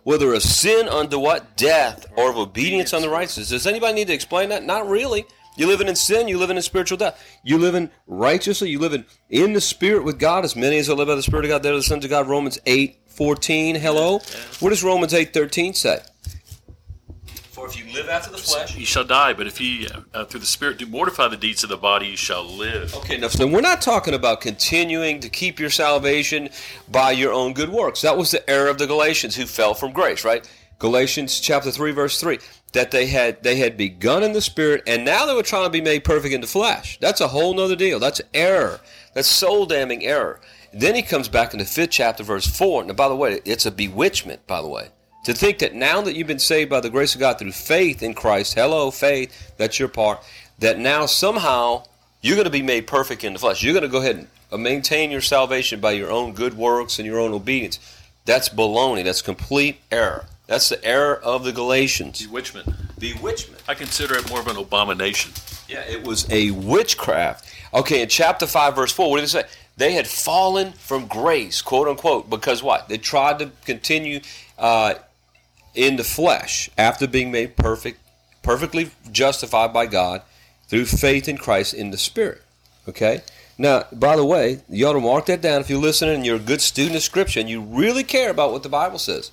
whether 0.04 0.34
of 0.34 0.42
sin 0.42 0.88
unto 0.88 1.20
what? 1.20 1.58
Death, 1.58 2.06
or 2.16 2.30
of 2.30 2.38
obedience 2.38 2.94
unto 2.94 3.10
righteousness. 3.10 3.50
Does 3.50 3.68
anybody 3.68 3.94
need 3.94 4.08
to 4.08 4.14
explain 4.14 4.50
that? 4.50 4.64
Not 4.64 4.88
really. 4.88 5.26
You're 5.58 5.68
living 5.68 5.90
in 5.90 5.98
sin, 5.98 6.30
you're 6.30 6.40
living 6.40 6.56
in 6.56 6.64
spiritual 6.64 6.98
death. 6.98 7.22
You're 7.44 7.60
living 7.60 7.90
righteously, 8.08 8.70
you 8.70 8.80
living 8.80 9.04
in 9.30 9.52
the 9.52 9.62
spirit 9.62 10.06
with 10.06 10.18
God, 10.18 10.46
as 10.46 10.56
many 10.56 10.78
as 10.78 10.90
are 10.90 10.96
live 10.96 11.08
by 11.08 11.16
the 11.16 11.22
Spirit 11.22 11.46
of 11.46 11.50
God, 11.50 11.64
they're 11.64 11.76
the 11.76 11.84
sons 11.84 12.06
of 12.06 12.10
God. 12.10 12.30
Romans 12.30 12.58
8, 12.66 13.02
14. 13.08 13.76
Hello? 13.76 14.20
What 14.62 14.70
does 14.70 14.84
Romans 14.84 15.14
8, 15.14 15.34
13 15.34 15.74
say? 15.74 16.00
For 17.62 17.68
if 17.68 17.78
you 17.78 17.94
live 17.94 18.10
after 18.10 18.32
the 18.32 18.40
flesh, 18.40 18.76
you 18.76 18.88
shall 18.88 19.04
die. 19.04 19.34
But 19.34 19.46
if 19.46 19.62
ye 19.62 19.88
uh, 20.16 20.26
through 20.26 20.40
the 20.40 20.48
Spirit 20.48 20.80
do 20.80 20.88
mortify 20.88 21.28
the 21.28 21.38
deeds 21.38 21.62
of 21.62 21.70
the 21.70 21.78
body, 21.78 22.08
you 22.08 22.18
shall 22.18 22.44
live. 22.44 22.96
Okay, 22.96 23.20
now 23.20 23.28
so 23.28 23.46
we're 23.46 23.62
not 23.62 23.84
talking 23.84 24.16
about 24.16 24.42
continuing 24.42 25.20
to 25.20 25.30
keep 25.30 25.60
your 25.60 25.70
salvation 25.70 26.50
by 26.90 27.12
your 27.12 27.32
own 27.32 27.54
good 27.54 27.70
works. 27.70 28.02
That 28.02 28.18
was 28.18 28.32
the 28.32 28.50
error 28.50 28.68
of 28.68 28.80
the 28.80 28.88
Galatians 28.88 29.36
who 29.36 29.46
fell 29.46 29.76
from 29.76 29.92
grace, 29.92 30.26
right? 30.26 30.50
Galatians 30.80 31.40
chapter 31.40 31.70
3 31.70 31.92
verse 31.92 32.20
3 32.20 32.40
that 32.74 32.90
they 32.90 33.06
had 33.06 33.44
they 33.44 33.58
had 33.58 33.78
begun 33.78 34.24
in 34.24 34.34
the 34.34 34.42
spirit 34.42 34.82
and 34.88 35.06
now 35.06 35.28
they 35.28 35.36
were 35.36 35.44
trying 35.44 35.66
to 35.66 35.70
be 35.70 35.82
made 35.82 36.04
perfect 36.04 36.34
in 36.34 36.42
the 36.42 36.48
flesh. 36.48 36.98
That's 37.00 37.22
a 37.22 37.28
whole 37.28 37.54
nother 37.54 37.76
deal. 37.76 38.00
That's 38.00 38.22
error. 38.34 38.82
That's 39.14 39.28
soul 39.28 39.68
damning 39.68 40.04
error. 40.04 40.40
Then 40.74 40.96
he 40.96 41.04
comes 41.04 41.28
back 41.28 41.54
in 41.54 41.60
the 41.60 41.66
fifth 41.66 41.92
chapter, 41.92 42.24
verse 42.24 42.48
four. 42.48 42.84
Now, 42.84 42.94
by 42.94 43.08
the 43.08 43.16
way, 43.16 43.40
it's 43.46 43.68
a 43.68 43.72
bewitchment. 43.72 44.48
By 44.48 44.64
the 44.64 44.68
way, 44.68 44.90
to 45.24 45.34
think 45.34 45.60
that 45.60 45.76
now 45.76 46.02
that 46.02 46.16
you've 46.16 46.28
been 46.28 46.40
saved 46.40 46.70
by 46.70 46.80
the 46.80 46.90
grace 46.90 47.14
of 47.14 47.20
God 47.20 47.38
through 47.38 47.52
faith 47.52 48.02
in 48.02 48.14
Christ, 48.14 48.56
hello, 48.56 48.92
faith, 48.92 49.54
that's 49.58 49.80
your 49.80 49.90
part. 49.90 50.24
That 50.60 50.80
now 50.80 51.06
somehow 51.06 51.84
you're 52.22 52.36
going 52.36 52.46
to 52.46 52.52
be 52.52 52.62
made 52.62 52.88
perfect 52.88 53.24
in 53.24 53.34
the 53.34 53.40
flesh. 53.40 53.64
You're 53.64 53.74
going 53.74 53.84
to 53.84 53.90
go 53.90 54.00
ahead 54.00 54.28
and 54.52 54.64
maintain 54.64 55.12
your 55.12 55.22
salvation 55.22 55.80
by 55.80 55.92
your 55.92 56.12
own 56.12 56.34
good 56.34 56.56
works 56.56 57.00
and 57.00 57.06
your 57.06 57.20
own 57.20 57.34
obedience. 57.34 57.80
That's 58.26 58.50
baloney. 58.50 59.04
That's 59.04 59.22
complete 59.22 59.80
error. 59.92 60.26
That's 60.48 60.70
the 60.70 60.84
error 60.84 61.16
of 61.16 61.44
the 61.44 61.52
Galatians. 61.52 62.26
Bewitchment. 62.26 62.68
Bewitchment. 63.00 63.64
I 63.68 63.74
consider 63.74 64.16
it 64.18 64.30
more 64.30 64.42
of 64.42 64.48
an 64.48 64.58
abomination. 64.58 65.32
Yeah, 65.68 65.82
it 65.82 66.06
was 66.06 66.30
a 66.30 66.52
witchcraft. 66.52 67.48
Okay, 67.74 68.02
in 68.02 68.10
chapter 68.10 68.46
5, 68.46 68.76
verse 68.76 68.92
4, 68.92 69.10
what 69.10 69.18
did 69.18 69.24
it 69.24 69.30
say? 69.30 69.44
They 69.78 69.94
had 69.94 70.08
fallen 70.08 70.74
from 70.74 71.08
grace, 71.08 71.62
quote 71.62 71.88
unquote, 71.88 72.30
because 72.30 72.62
what? 72.62 72.90
They 72.90 72.98
tried 72.98 73.40
to 73.40 73.52
continue 73.66 74.20
uh, 74.60 74.96
in 75.74 75.96
the 75.96 76.04
flesh 76.04 76.70
after 76.78 77.08
being 77.08 77.32
made 77.32 77.56
perfect, 77.56 78.00
perfectly 78.44 78.92
justified 79.12 79.74
by 79.74 79.86
God 79.86 80.22
through 80.68 80.86
faith 80.86 81.28
in 81.28 81.38
Christ 81.38 81.74
in 81.74 81.92
the 81.92 81.98
Spirit. 81.98 82.42
Okay? 82.88 83.22
Now, 83.58 83.84
by 83.92 84.16
the 84.16 84.26
way, 84.26 84.62
you 84.70 84.88
ought 84.88 84.94
to 84.94 85.00
mark 85.00 85.28
that 85.28 85.42
down 85.42 85.62
if 85.62 85.70
you're 85.70 85.80
listening 85.80 86.16
and 86.16 86.26
you're 86.26 86.38
a 86.38 86.40
good 86.40 86.62
student 86.62 86.96
of 86.96 87.04
Scripture 87.04 87.40
and 87.40 87.50
you 87.50 87.62
really 87.62 88.04
care 88.04 88.32
about 88.32 88.52
what 88.52 88.64
the 88.64 88.70
Bible 88.70 89.00
says. 89.00 89.32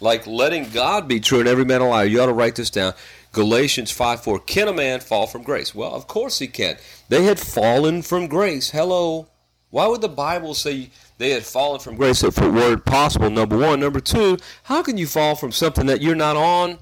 Like 0.00 0.26
letting 0.26 0.70
God 0.70 1.08
be 1.08 1.20
true 1.20 1.40
and 1.40 1.48
every 1.48 1.64
man 1.64 1.80
a 1.80 1.88
liar. 1.88 2.04
You 2.06 2.20
ought 2.22 2.26
to 2.26 2.32
write 2.32 2.56
this 2.56 2.70
down. 2.70 2.94
Galatians 3.32 3.90
5 3.90 4.22
4. 4.22 4.40
Can 4.40 4.68
a 4.68 4.72
man 4.72 5.00
fall 5.00 5.26
from 5.26 5.42
grace? 5.42 5.74
Well, 5.74 5.94
of 5.94 6.06
course 6.06 6.38
he 6.38 6.46
can. 6.46 6.76
They 7.08 7.24
had 7.24 7.38
fallen 7.38 8.02
from 8.02 8.26
grace. 8.26 8.70
Hello. 8.70 9.28
Why 9.70 9.86
would 9.86 10.00
the 10.00 10.08
Bible 10.08 10.54
say 10.54 10.90
they 11.20 11.30
had 11.30 11.44
fallen 11.44 11.78
from 11.78 11.96
grace 11.96 12.24
if 12.24 12.38
it 12.38 12.50
were 12.50 12.78
possible? 12.78 13.28
Number 13.28 13.58
one. 13.58 13.80
Number 13.80 14.00
two, 14.00 14.38
how 14.64 14.82
can 14.82 14.96
you 14.96 15.06
fall 15.06 15.36
from 15.36 15.52
something 15.52 15.86
that 15.86 16.00
you're 16.00 16.14
not 16.14 16.36
on? 16.36 16.78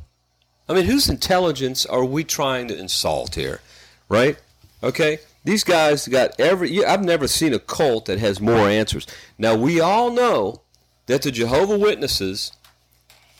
I 0.68 0.75
mean, 0.75 0.85
whose 0.85 1.09
intelligence 1.09 1.85
are 1.85 2.04
we 2.04 2.23
trying 2.23 2.68
to 2.68 2.78
insult 2.78 3.35
here? 3.35 3.61
Right? 4.09 4.38
Okay? 4.83 5.18
These 5.45 5.64
guys 5.64 6.07
got 6.07 6.38
every. 6.38 6.85
I've 6.85 7.02
never 7.02 7.26
seen 7.26 7.52
a 7.52 7.59
cult 7.59 8.07
that 8.07 8.21
has 8.21 8.40
more 8.40 8.68
answers. 8.68 9.07
Now, 9.38 9.57
we 9.57 9.80
all 9.80 10.12
know 10.12 10.62
that 11.07 11.23
the 11.23 11.33
Jehovah 11.33 11.78
Witnesses 11.78 12.52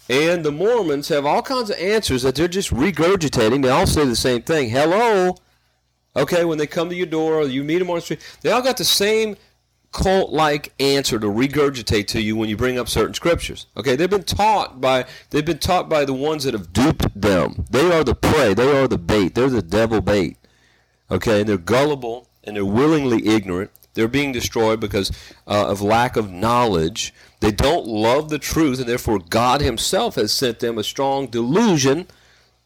and 0.09 0.45
the 0.45 0.51
Mormons 0.51 1.09
have 1.09 1.27
all 1.27 1.43
kinds 1.43 1.71
of 1.71 1.79
answers 1.79 2.23
that 2.23 2.35
they're 2.35 2.49
just 2.49 2.71
regurgitating. 2.71 3.63
They 3.63 3.69
all 3.69 3.87
say 3.87 4.05
the 4.05 4.17
same 4.17 4.43
thing. 4.43 4.71
Hello. 4.71 5.37
Okay, 6.17 6.45
when 6.45 6.59
they 6.59 6.67
come 6.67 6.89
to 6.89 6.97
your 6.97 7.07
door 7.07 7.35
or 7.35 7.45
you 7.45 7.63
meet 7.63 7.79
them 7.79 7.91
on 7.91 7.97
the 7.97 8.01
street, 8.01 8.39
they 8.41 8.51
all 8.51 8.63
got 8.63 8.79
the 8.79 8.85
same 8.85 9.37
cult 9.93 10.31
like 10.31 10.73
answer 10.79 11.19
to 11.19 11.27
regurgitate 11.27 12.07
to 12.09 12.21
you 12.21 12.37
when 12.37 12.49
you 12.49 12.57
bring 12.57 12.79
up 12.79 12.89
certain 12.89 13.15
scriptures. 13.15 13.67
Okay, 13.77 13.97
they've 13.97 14.11
been 14.11 14.23
taught 14.23 14.81
by 14.81 15.07
they've 15.31 15.45
been 15.45 15.59
taught 15.59 15.89
by 15.89 16.05
the 16.05 16.13
ones 16.13 16.45
that 16.45 16.55
have 16.55 16.73
duped 16.73 17.21
them. 17.21 17.65
They 17.71 17.91
are 17.93 18.05
the 18.05 18.15
prey, 18.15 18.55
they 18.55 18.77
are 18.77 18.89
the 18.89 18.99
bait, 18.99 19.35
they're 19.35 19.49
the 19.49 19.63
devil 19.63 20.01
bait. 20.01 20.37
Okay, 21.11 21.41
and 21.41 21.49
they're 21.49 21.59
gullible 21.59 22.29
and 22.45 22.57
they're 22.57 22.65
willingly 22.65 23.27
ignorant. 23.27 23.71
They're 23.95 24.09
being 24.09 24.33
destroyed 24.33 24.79
because 24.81 25.11
uh, 25.47 25.67
of 25.69 25.83
lack 25.83 26.17
of 26.17 26.31
knowledge. 26.31 27.13
They 27.41 27.51
don't 27.51 27.87
love 27.87 28.29
the 28.29 28.39
truth, 28.39 28.79
and 28.79 28.89
therefore 28.89 29.19
God 29.19 29.61
Himself 29.61 30.15
has 30.17 30.33
sent 30.33 30.61
them 30.61 30.79
a 30.79 30.85
strong 30.85 31.27
delusion. 31.27 32.07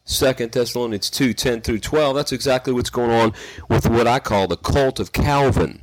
Second 0.05 0.51
Thessalonians 0.51 1.09
2, 1.09 1.33
10 1.33 1.61
through 1.61 1.79
12. 1.79 2.15
That's 2.15 2.31
exactly 2.31 2.73
what's 2.73 2.89
going 2.89 3.09
on 3.09 3.33
with 3.69 3.89
what 3.89 4.05
I 4.05 4.19
call 4.19 4.47
the 4.47 4.57
cult 4.57 4.99
of 4.99 5.11
Calvin. 5.13 5.82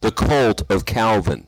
The 0.00 0.12
cult 0.12 0.62
of 0.70 0.84
Calvin. 0.84 1.46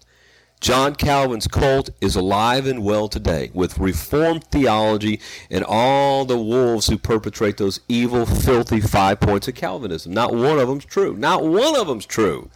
John 0.61 0.95
Calvin's 0.95 1.47
cult 1.47 1.89
is 2.01 2.17
alive 2.17 2.67
and 2.67 2.85
well 2.85 3.09
today 3.09 3.51
with 3.55 3.79
Reformed 3.79 4.45
theology 4.45 5.21
and 5.51 5.65
all 5.65 6.25
the 6.25 6.37
wolves 6.37 6.89
who 6.89 6.99
perpetrate 6.99 7.57
those 7.57 7.81
evil, 7.89 8.27
filthy 8.27 8.81
five 8.81 9.21
points 9.21 9.49
of 9.49 9.55
Calvinism. 9.55 10.13
Not 10.13 10.35
one 10.35 10.59
of 10.59 10.69
them's 10.69 10.85
true. 10.85 11.17
Not 11.17 11.45
one 11.45 11.77
of 11.77 11.87
them's 11.87 12.05
true. 12.05 12.51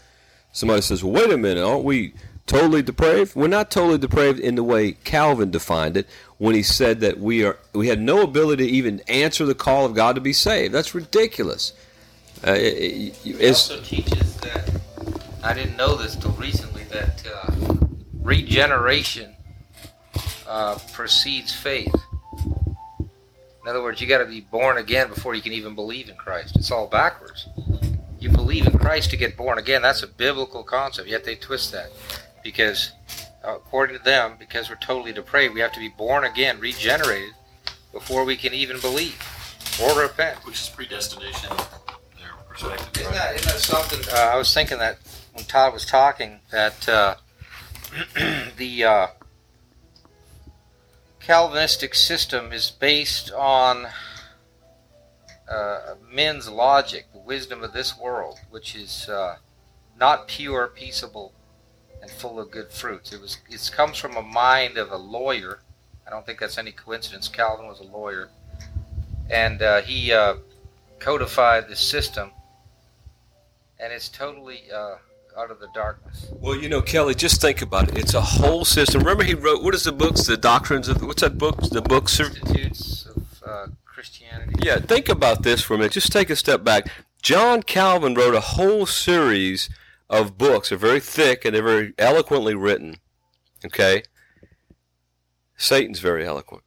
Somebody 0.53 0.83
says, 0.83 1.03
well, 1.03 1.15
wait 1.15 1.33
a 1.33 1.39
minute, 1.39 1.65
aren't 1.65 1.85
we 1.85 2.13
totally 2.47 2.83
depraved? 2.83 3.35
We're 3.37 3.47
not 3.49 3.71
totally 3.71 3.99
depraved 3.99 4.39
in 4.39 4.57
the 4.57 4.65
way 4.65 4.93
Calvin 4.93 5.51
defined 5.51 5.97
it 5.97 6.07
when 6.39 6.55
he 6.55 6.63
said 6.63 7.01
that 7.01 7.19
we 7.21 7.45
are 7.45 7.59
we 7.73 7.89
had 7.89 8.01
no 8.01 8.23
ability 8.23 8.67
to 8.67 8.73
even 8.73 9.01
answer 9.09 9.47
the 9.47 9.55
call 9.55 9.87
of 9.87 9.95
God 9.95 10.15
to 10.17 10.21
be 10.21 10.33
saved. 10.33 10.75
That's 10.75 10.95
ridiculous. 10.95 11.73
Uh, 12.47 12.53
it, 12.53 13.19
it 13.25 13.49
also 13.49 13.81
teaches 13.81 14.37
that 14.39 14.69
I 15.45 15.53
didn't 15.53 15.77
know 15.77 15.95
this 15.95 16.17
till 16.17 16.31
recently 16.33 16.85
that 16.85 17.23
uh, 17.27 17.53
regeneration 18.23 19.37
uh, 20.49 20.79
precedes 20.95 21.53
faith. 21.53 21.95
In 23.11 23.69
other 23.69 23.83
words, 23.83 24.01
you 24.01 24.07
got 24.07 24.19
to 24.19 24.25
be 24.25 24.41
born 24.41 24.79
again 24.79 25.09
before 25.09 25.35
you 25.35 25.43
can 25.43 25.53
even 25.53 25.75
believe 25.75 26.09
in 26.09 26.17
Christ. 26.17 26.57
It's 26.57 26.71
all 26.71 26.87
backwards. 26.87 27.47
You 28.19 28.31
believe 28.31 28.67
in 28.67 28.79
Christ 28.79 29.11
to 29.11 29.19
get 29.19 29.37
born 29.37 29.59
again. 29.59 29.83
That's 29.83 30.03
a 30.03 30.07
biblical 30.07 30.63
concept. 30.63 31.09
Yet 31.09 31.25
they 31.25 31.35
twist 31.35 31.73
that 31.73 31.91
because, 32.43 32.93
according 33.43 33.99
to 33.99 34.03
them, 34.03 34.37
because 34.39 34.71
we're 34.71 34.77
totally 34.77 35.13
depraved, 35.13 35.53
we 35.53 35.61
have 35.61 35.73
to 35.73 35.81
be 35.81 35.91
born 35.91 36.25
again, 36.25 36.59
regenerated, 36.59 37.35
before 37.93 38.25
we 38.25 38.37
can 38.37 38.55
even 38.55 38.81
believe 38.81 39.19
or 39.83 40.01
repent. 40.01 40.39
Which 40.47 40.63
is 40.63 40.71
predestination, 40.71 41.51
their 42.19 42.33
perspective. 42.49 43.03
Isn't 43.03 43.13
that, 43.13 43.35
isn't 43.37 43.53
that 43.53 43.61
something? 43.61 44.01
Uh, 44.11 44.31
I 44.33 44.37
was 44.37 44.53
thinking 44.55 44.79
that 44.79 44.99
when 45.35 45.45
Todd 45.45 45.73
was 45.73 45.85
talking, 45.85 46.41
that 46.51 46.89
uh, 46.89 47.17
the 48.57 48.85
uh, 48.85 49.07
Calvinistic 51.21 51.95
system 51.95 52.53
is 52.53 52.71
based 52.71 53.33
on 53.33 53.89
uh, 55.49 55.95
men's 56.11 56.49
logic, 56.49 57.07
the 57.13 57.19
wisdom 57.19 57.63
of 57.63 57.73
this 57.73 57.99
world, 57.99 58.39
which 58.51 58.77
is 58.77 59.09
uh, 59.09 59.37
not 59.99 60.29
pure, 60.29 60.69
peaceable, 60.69 61.33
and 62.01 62.11
full 62.11 62.39
of 62.39 62.51
good 62.51 62.71
fruits. 62.71 63.13
It 63.13 63.21
was. 63.21 63.39
It 63.49 63.71
comes 63.75 63.99
from 63.99 64.17
a 64.17 64.23
mind 64.23 64.79
of 64.79 64.93
a 64.93 64.97
lawyer. 64.97 65.61
I 66.07 66.11
don't 66.11 66.25
think 66.25 66.39
that's 66.39 66.59
any 66.59 66.73
coincidence. 66.73 67.29
Calvin 67.29 67.67
was 67.67 67.81
a 67.81 67.85
lawyer, 67.85 68.29
and 69.31 69.63
uh, 69.63 69.83
he 69.83 70.13
uh, 70.13 70.37
codified 70.99 71.69
the 71.69 71.77
system, 71.77 72.31
and 73.81 73.93
it's 73.93 74.09
totally 74.09 74.65
out 75.37 75.51
of 75.51 75.61
the 75.61 75.69
darkness. 75.75 76.31
Well, 76.33 76.57
you 76.57 76.69
know, 76.69 76.83
Kelly, 76.83 77.15
just 77.15 77.41
think 77.41 77.63
about 77.63 77.89
it. 77.89 77.99
It's 77.99 78.15
a 78.15 78.21
whole 78.21 78.65
system. 78.65 79.01
Remember, 79.01 79.25
he 79.25 79.35
wrote 79.35 79.63
what 79.63 79.75
is 79.75 79.85
the 79.85 79.93
books, 79.93 80.23
the 80.27 80.37
doctrines 80.37 80.89
of 80.89 81.03
what's 81.03 81.23
that 81.23 81.39
book? 81.39 81.61
The 81.61 81.83
books. 81.83 82.19
Institutes 82.21 83.07
of 83.07 83.43
uh, 83.45 83.67
Christianity. 83.85 84.55
Yeah, 84.63 84.79
think 84.79 85.09
about 85.09 85.43
this 85.43 85.63
for 85.63 85.75
a 85.75 85.79
minute. 85.79 85.93
Just 85.93 86.13
take 86.13 86.31
a 86.31 86.37
step 86.37 86.65
back. 86.65 86.89
John 87.23 87.63
Calvin 87.63 88.15
wrote 88.15 88.35
a 88.35 88.41
whole 88.41 88.87
series 88.87 89.71
of 90.11 90.37
books. 90.37 90.69
They're 90.69 90.79
very 90.79 91.01
thick 91.01 91.45
and 91.45 91.55
they're 91.55 91.63
very 91.63 91.95
eloquently 91.99 92.55
written. 92.55 92.97
Okay? 93.65 94.03
Satan's 95.57 96.01
very 96.01 96.27
eloquent. 96.27 96.63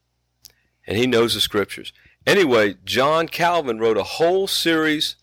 And 0.86 0.96
he 0.96 1.06
knows 1.06 1.34
the 1.34 1.40
scriptures. 1.40 1.92
Anyway, 2.26 2.74
John 2.84 3.28
Calvin 3.28 3.78
wrote 3.78 3.96
a 3.96 4.02
whole 4.02 4.46
series 4.46 5.16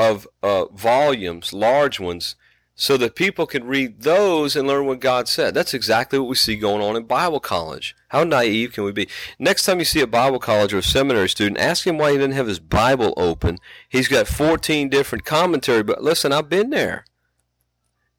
of 0.00 0.26
uh, 0.42 0.64
volumes, 0.72 1.52
large 1.52 2.00
ones, 2.00 2.34
so 2.74 2.96
that 2.96 3.14
people 3.14 3.46
can 3.46 3.64
read 3.64 4.00
those 4.00 4.56
and 4.56 4.66
learn 4.66 4.86
what 4.86 4.98
God 4.98 5.28
said. 5.28 5.52
That's 5.52 5.74
exactly 5.74 6.18
what 6.18 6.28
we 6.28 6.36
see 6.36 6.56
going 6.56 6.82
on 6.82 6.96
in 6.96 7.02
Bible 7.02 7.38
college. 7.38 7.94
How 8.08 8.24
naive 8.24 8.72
can 8.72 8.84
we 8.84 8.92
be? 8.92 9.08
Next 9.38 9.66
time 9.66 9.78
you 9.78 9.84
see 9.84 10.00
a 10.00 10.06
Bible 10.06 10.38
college 10.38 10.72
or 10.72 10.78
a 10.78 10.82
seminary 10.82 11.28
student, 11.28 11.58
ask 11.58 11.86
him 11.86 11.98
why 11.98 12.12
he 12.12 12.16
didn't 12.16 12.32
have 12.32 12.46
his 12.46 12.60
Bible 12.60 13.12
open. 13.18 13.58
He's 13.90 14.08
got 14.08 14.26
14 14.26 14.88
different 14.88 15.26
commentary, 15.26 15.82
but 15.82 16.02
listen, 16.02 16.32
I've 16.32 16.48
been 16.48 16.70
there. 16.70 17.04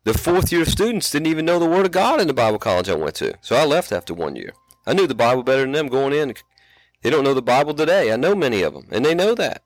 The 0.03 0.15
fourth 0.15 0.51
year 0.51 0.65
students 0.65 1.09
didn't 1.09 1.27
even 1.27 1.45
know 1.45 1.57
the 1.57 1.65
Word 1.65 1.88
of 1.88 1.91
God 1.91 2.21
in 2.21 2.27
the 2.27 2.33
Bible 2.33 2.59
college 2.59 2.89
I 2.89 2.95
went 2.95 3.15
to, 3.15 3.33
so 3.41 3.55
I 3.55 3.65
left 3.65 3.91
after 3.91 4.13
one 4.13 4.35
year. 4.35 4.53
I 4.85 4.93
knew 4.93 5.07
the 5.07 5.15
Bible 5.15 5.41
better 5.41 5.61
than 5.61 5.71
them 5.71 5.88
going 5.88 6.13
in. 6.13 6.35
They 7.01 7.09
don't 7.09 7.23
know 7.23 7.33
the 7.33 7.41
Bible 7.41 7.73
today. 7.73 8.13
I 8.13 8.17
know 8.17 8.35
many 8.35 8.61
of 8.61 8.75
them, 8.75 8.88
and 8.91 9.03
they 9.03 9.15
know 9.15 9.33
that. 9.33 9.63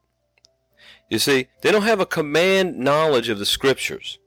You 1.08 1.18
see, 1.18 1.48
they 1.62 1.70
don't 1.70 1.82
have 1.82 2.00
a 2.00 2.06
command 2.06 2.78
knowledge 2.78 3.28
of 3.28 3.38
the 3.38 3.46
Scriptures. 3.46 4.18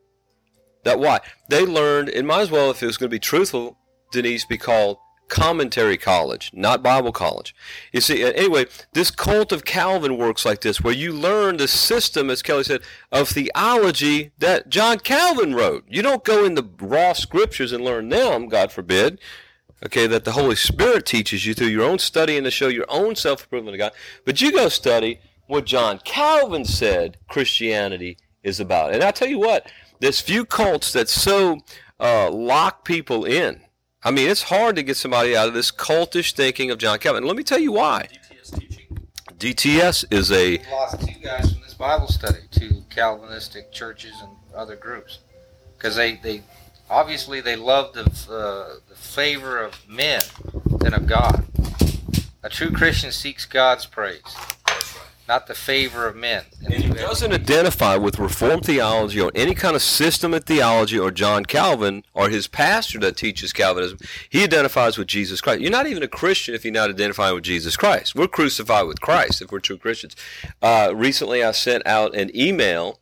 That 0.84 1.00
why? 1.00 1.20
They 1.50 1.66
learned, 1.66 2.10
it 2.10 2.24
might 2.24 2.42
as 2.42 2.52
well, 2.52 2.72
if 2.72 2.82
it 2.82 2.86
was 2.86 2.98
going 2.98 3.10
to 3.10 3.16
be 3.16 3.20
truthful, 3.20 3.78
Denise, 4.12 4.46
be 4.46 4.58
called 4.58 4.98
commentary 5.30 5.98
college, 5.98 6.52
not 6.54 6.82
Bible 6.82 7.12
college. 7.12 7.56
You 7.94 8.02
see, 8.02 8.24
anyway, 8.24 8.66
this 8.94 9.12
cult 9.12 9.52
of 9.52 9.64
Calvin 9.64 10.18
works 10.18 10.46
like 10.46 10.62
this, 10.62 10.82
where 10.82 10.94
you 10.94 11.14
learn 11.14 11.58
the 11.58 11.68
system, 11.68 12.30
as 12.30 12.42
Kelly 12.42 12.64
said, 12.64 12.82
of 13.12 13.30
theology 13.30 14.32
that 14.40 14.70
John 14.70 15.00
Calvin 15.00 15.54
wrote. 15.54 15.86
You 15.88 16.02
don't 16.02 16.24
go 16.24 16.44
in 16.44 16.56
the 16.56 16.68
raw 16.80 17.14
scriptures 17.14 17.72
and 17.72 17.84
learn 17.84 18.10
them, 18.10 18.48
God 18.50 18.72
forbid. 18.72 19.20
okay, 19.86 20.08
that 20.08 20.26
the 20.26 20.34
Holy 20.34 20.56
Spirit 20.56 21.06
teaches 21.06 21.46
you 21.46 21.54
through 21.54 21.68
your 21.68 21.86
own 21.86 22.00
study 22.00 22.36
and 22.36 22.46
to 22.46 22.52
show 22.52 22.68
your 22.68 22.86
own 22.90 23.16
self 23.16 23.44
improvement 23.44 23.76
of 23.76 23.80
God. 23.80 23.92
But 24.26 24.42
you 24.42 24.52
go 24.52 24.68
study 24.70 25.20
what 25.50 25.66
John 25.66 26.00
Calvin 26.06 26.64
said 26.64 27.18
Christianity 27.28 28.18
is 28.44 28.60
about. 28.60 28.94
And 28.94 29.04
I 29.04 29.10
tell 29.10 29.28
you 29.28 29.40
what, 29.40 29.70
there's 30.00 30.22
few 30.22 30.46
cults 30.46 30.94
that 30.94 31.10
so 31.10 31.62
uh, 32.00 32.30
lock 32.30 32.86
people 32.86 33.26
in. 33.26 33.60
I 34.04 34.12
mean, 34.12 34.30
it's 34.30 34.44
hard 34.44 34.76
to 34.76 34.84
get 34.84 34.96
somebody 34.96 35.36
out 35.36 35.48
of 35.48 35.56
this 35.56 35.72
cultish 35.72 36.34
thinking 36.34 36.70
of 36.70 36.78
John 36.78 37.00
Calvin. 37.00 37.24
let 37.24 37.36
me 37.36 37.42
tell 37.42 37.58
you 37.58 37.72
why. 37.72 38.08
DTS 38.32 38.60
teaching. 38.60 39.10
DTS 39.40 40.14
is 40.14 40.32
a 40.32 40.58
We've 40.58 40.70
lost 40.72 41.02
two 41.02 41.20
guys 41.20 41.52
from 41.52 41.62
this 41.64 41.74
Bible 41.74 42.08
study 42.08 42.42
to 42.52 42.84
Calvinistic 42.92 43.72
churches 43.72 44.14
and 44.22 44.32
other 44.56 44.76
groups 44.76 45.18
because 45.78 45.96
they, 45.96 46.18
they 46.18 46.44
obviously 46.92 47.42
they 47.42 47.56
love 47.56 47.94
the, 47.94 48.04
uh, 48.32 48.80
the 48.88 48.96
favor 48.96 49.60
of 49.60 49.74
men 49.90 50.22
than 50.78 50.94
of 50.94 51.08
God. 51.08 51.46
A 52.44 52.50
true 52.50 52.72
Christian 52.72 53.12
seeks 53.12 53.46
God's 53.46 53.88
praise, 53.88 54.22
not 55.30 55.46
the 55.46 55.54
favor 55.54 56.08
of 56.08 56.16
men. 56.16 56.44
And 56.66 56.74
he 56.74 56.90
doesn't 56.90 57.32
identify 57.32 57.96
with 57.96 58.18
Reformed 58.18 58.66
theology 58.66 59.22
or 59.22 59.32
any 59.36 59.54
kind 59.54 59.76
of 59.76 59.84
system 59.84 60.34
of 60.34 60.44
theology 60.44 60.98
or 60.98 61.12
John 61.12 61.46
Calvin 61.46 62.04
or 62.16 62.30
his 62.30 62.48
pastor 62.48 62.98
that 63.02 63.16
teaches 63.16 63.54
Calvinism. 63.54 64.00
He 64.28 64.44
identifies 64.44 64.98
with 64.98 65.08
Jesus 65.08 65.40
Christ. 65.40 65.62
You're 65.62 65.70
not 65.70 65.86
even 65.86 66.02
a 66.02 66.08
Christian 66.08 66.56
if 66.56 66.66
you're 66.66 66.74
not 66.74 66.90
identifying 66.90 67.36
with 67.36 67.44
Jesus 67.44 67.78
Christ. 67.78 68.16
We're 68.16 68.28
crucified 68.28 68.88
with 68.88 69.02
Christ 69.02 69.44
if 69.44 69.52
we're 69.52 69.60
true 69.60 69.78
Christians. 69.78 70.16
Uh, 70.64 70.94
recently, 70.96 71.44
I 71.44 71.52
sent 71.52 71.86
out 71.86 72.16
an 72.16 72.36
email. 72.36 73.00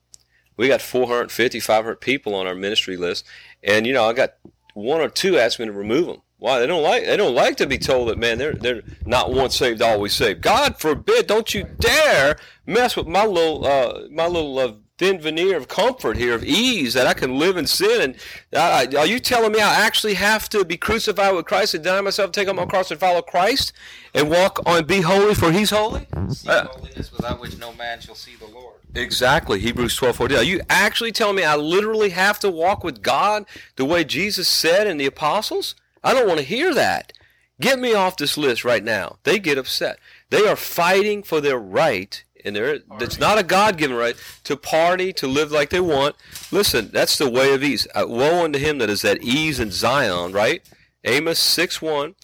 We 0.58 0.68
got 0.68 0.82
450, 0.82 1.62
500 1.62 2.02
people 2.02 2.36
on 2.36 2.46
our 2.46 2.56
ministry 2.56 2.98
list, 2.98 3.26
and 3.64 3.88
you 3.88 3.94
know 3.94 4.04
I 4.04 4.12
got 4.12 4.34
one 4.74 5.00
or 5.00 5.08
two 5.08 5.38
asked 5.38 5.60
me 5.60 5.66
to 5.66 5.72
remove 5.72 6.08
them. 6.08 6.22
Why 6.40 6.60
they 6.60 6.68
don't 6.68 6.84
like 6.84 7.06
they 7.06 7.18
don't 7.18 7.34
like 7.34 7.58
to 7.58 7.66
be 7.66 7.80
told 7.80 8.10
that 8.10 8.20
man 8.20 8.38
they're 8.38 8.54
they're 8.54 8.84
not 9.06 9.34
once 9.34 9.56
saved 9.56 9.82
always 9.82 10.14
saved. 10.14 10.42
God 10.42 10.80
forbid! 10.80 11.26
Don't 11.26 11.54
you 11.54 11.66
dare 11.80 12.38
mess 12.66 12.96
with 12.96 13.08
my 13.08 13.26
little 13.26 13.66
uh, 13.66 14.08
my 14.12 14.28
little 14.28 14.60
uh, 14.60 14.74
thin 15.00 15.20
veneer 15.20 15.58
of 15.58 15.68
comfort 15.68 16.18
here 16.18 16.34
of 16.34 16.44
ease 16.44 16.94
that 16.94 17.08
I 17.08 17.14
can 17.14 17.38
live 17.38 17.58
in 17.58 17.66
sin. 17.68 18.02
And 18.02 18.16
I, 18.54 18.88
are 18.98 19.06
you 19.06 19.20
telling 19.20 19.52
me 19.52 19.60
I 19.62 19.76
actually 19.86 20.16
have 20.16 20.48
to 20.50 20.66
be 20.66 20.78
crucified 20.78 21.36
with 21.36 21.46
Christ 21.46 21.74
and 21.74 21.84
deny 21.84 22.02
myself, 22.02 22.32
take 22.32 22.48
up 22.48 22.56
my 22.56 22.66
cross 22.66 22.90
and 22.92 23.00
follow 23.00 23.22
Christ 23.22 23.74
and 24.14 24.30
walk 24.30 24.60
on 24.66 24.86
be 24.86 25.02
holy 25.02 25.36
for 25.36 25.52
He's 25.52 25.72
holy? 25.72 26.08
Seek 26.30 26.52
holiness 26.52 27.12
without 27.12 27.40
which 27.40 27.58
no 27.58 27.74
man 27.74 28.00
shall 28.00 28.16
see 28.16 28.36
the 28.36 28.48
Lord. 28.48 28.76
Exactly, 28.94 29.60
Hebrews 29.60 29.96
twelve 29.96 30.16
forty. 30.16 30.36
Are 30.36 30.44
you 30.44 30.62
actually 30.70 31.12
telling 31.12 31.36
me 31.36 31.44
I 31.44 31.56
literally 31.56 32.10
have 32.12 32.40
to 32.42 32.50
walk 32.52 32.84
with 32.84 33.02
God 33.02 33.46
the 33.76 33.86
way 33.86 34.04
Jesus 34.04 34.48
said 34.48 34.86
in 34.86 34.98
the 34.98 35.08
apostles? 35.08 35.74
I 36.08 36.14
don't 36.14 36.28
want 36.28 36.40
to 36.40 36.46
hear 36.46 36.74
that. 36.74 37.12
Get 37.60 37.80
me 37.80 37.94
off 37.94 38.16
this 38.16 38.38
list 38.38 38.64
right 38.64 38.84
now. 38.84 39.18
They 39.24 39.40
get 39.40 39.58
upset. 39.58 40.00
They 40.30 40.48
are 40.48 40.56
fighting 40.56 41.22
for 41.22 41.42
their 41.42 41.58
right, 41.58 42.24
and 42.46 42.56
it's 42.56 43.20
not 43.20 43.38
a 43.38 43.44
God 43.44 43.78
given 43.78 43.98
right, 43.98 44.16
to 44.46 44.56
party, 44.56 45.12
to 45.12 45.28
live 45.28 45.52
like 45.52 45.70
they 45.70 45.82
want. 45.82 46.16
Listen, 46.50 46.92
that's 46.94 47.18
the 47.18 47.30
way 47.30 47.54
of 47.54 47.62
ease. 47.62 47.88
Uh, 47.94 48.06
woe 48.08 48.46
unto 48.46 48.58
him 48.58 48.78
that 48.78 48.90
is 48.90 49.04
at 49.04 49.22
ease 49.22 49.60
in 49.60 49.72
Zion, 49.72 50.32
right? 50.32 50.62
Amos 51.04 51.40
6 51.40 51.82
1. 51.82 52.16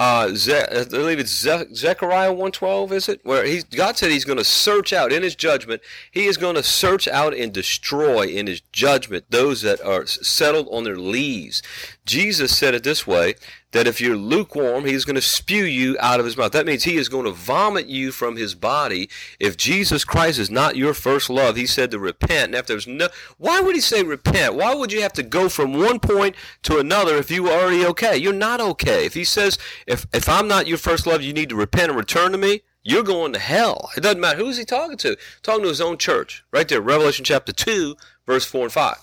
Uh, 0.00 0.28
Ze- 0.32 0.54
I 0.70 0.84
believe 0.84 1.18
it's 1.18 1.32
Ze- 1.32 1.74
Zechariah 1.74 2.30
112, 2.30 2.92
is 2.92 3.08
it? 3.08 3.20
Where 3.24 3.44
he, 3.44 3.62
God 3.62 3.96
said 3.96 4.12
he's 4.12 4.24
going 4.24 4.38
to 4.38 4.44
search 4.44 4.92
out 4.92 5.12
in 5.12 5.24
his 5.24 5.34
judgment. 5.34 5.82
He 6.12 6.26
is 6.26 6.36
going 6.36 6.54
to 6.54 6.62
search 6.62 7.08
out 7.08 7.34
and 7.34 7.52
destroy 7.52 8.26
in 8.26 8.46
his 8.46 8.60
judgment 8.60 9.24
those 9.30 9.62
that 9.62 9.80
are 9.80 10.06
settled 10.06 10.68
on 10.70 10.84
their 10.84 10.96
lees. 10.96 11.62
Jesus 12.08 12.56
said 12.56 12.74
it 12.74 12.84
this 12.84 13.06
way 13.06 13.34
that 13.72 13.86
if 13.86 14.00
you're 14.00 14.16
lukewarm, 14.16 14.86
he's 14.86 15.04
going 15.04 15.14
to 15.14 15.20
spew 15.20 15.64
you 15.64 15.94
out 16.00 16.18
of 16.18 16.24
his 16.26 16.38
mouth. 16.38 16.52
That 16.52 16.64
means 16.64 16.84
he 16.84 16.96
is 16.96 17.10
going 17.10 17.26
to 17.26 17.32
vomit 17.32 17.86
you 17.86 18.12
from 18.12 18.36
his 18.36 18.54
body. 18.54 19.10
If 19.38 19.58
Jesus 19.58 20.06
Christ 20.06 20.38
is 20.38 20.50
not 20.50 20.74
your 20.74 20.94
first 20.94 21.28
love, 21.28 21.56
he 21.56 21.66
said 21.66 21.90
to 21.90 21.98
repent. 21.98 22.46
And 22.46 22.54
if 22.54 22.66
there's 22.66 22.86
no, 22.86 23.08
why 23.36 23.60
would 23.60 23.74
he 23.74 23.82
say 23.82 24.02
repent? 24.02 24.54
Why 24.54 24.74
would 24.74 24.90
you 24.90 25.02
have 25.02 25.12
to 25.14 25.22
go 25.22 25.50
from 25.50 25.74
one 25.74 26.00
point 26.00 26.34
to 26.62 26.78
another 26.78 27.16
if 27.16 27.30
you 27.30 27.42
were 27.42 27.50
already 27.50 27.84
okay? 27.84 28.16
You're 28.16 28.32
not 28.32 28.62
okay. 28.62 29.04
If 29.04 29.12
he 29.12 29.24
says, 29.24 29.58
if, 29.86 30.06
if 30.14 30.30
I'm 30.30 30.48
not 30.48 30.66
your 30.66 30.78
first 30.78 31.06
love, 31.06 31.20
you 31.20 31.34
need 31.34 31.50
to 31.50 31.56
repent 31.56 31.90
and 31.90 31.98
return 31.98 32.32
to 32.32 32.38
me, 32.38 32.62
you're 32.82 33.02
going 33.02 33.34
to 33.34 33.38
hell. 33.38 33.90
It 33.98 34.00
doesn't 34.00 34.20
matter. 34.20 34.38
Who 34.38 34.48
is 34.48 34.56
he 34.56 34.64
talking 34.64 34.96
to? 34.96 35.18
Talking 35.42 35.64
to 35.64 35.68
his 35.68 35.82
own 35.82 35.98
church. 35.98 36.42
Right 36.52 36.66
there, 36.66 36.80
Revelation 36.80 37.26
chapter 37.26 37.52
2, 37.52 37.96
verse 38.24 38.46
4 38.46 38.62
and 38.62 38.72
5. 38.72 38.96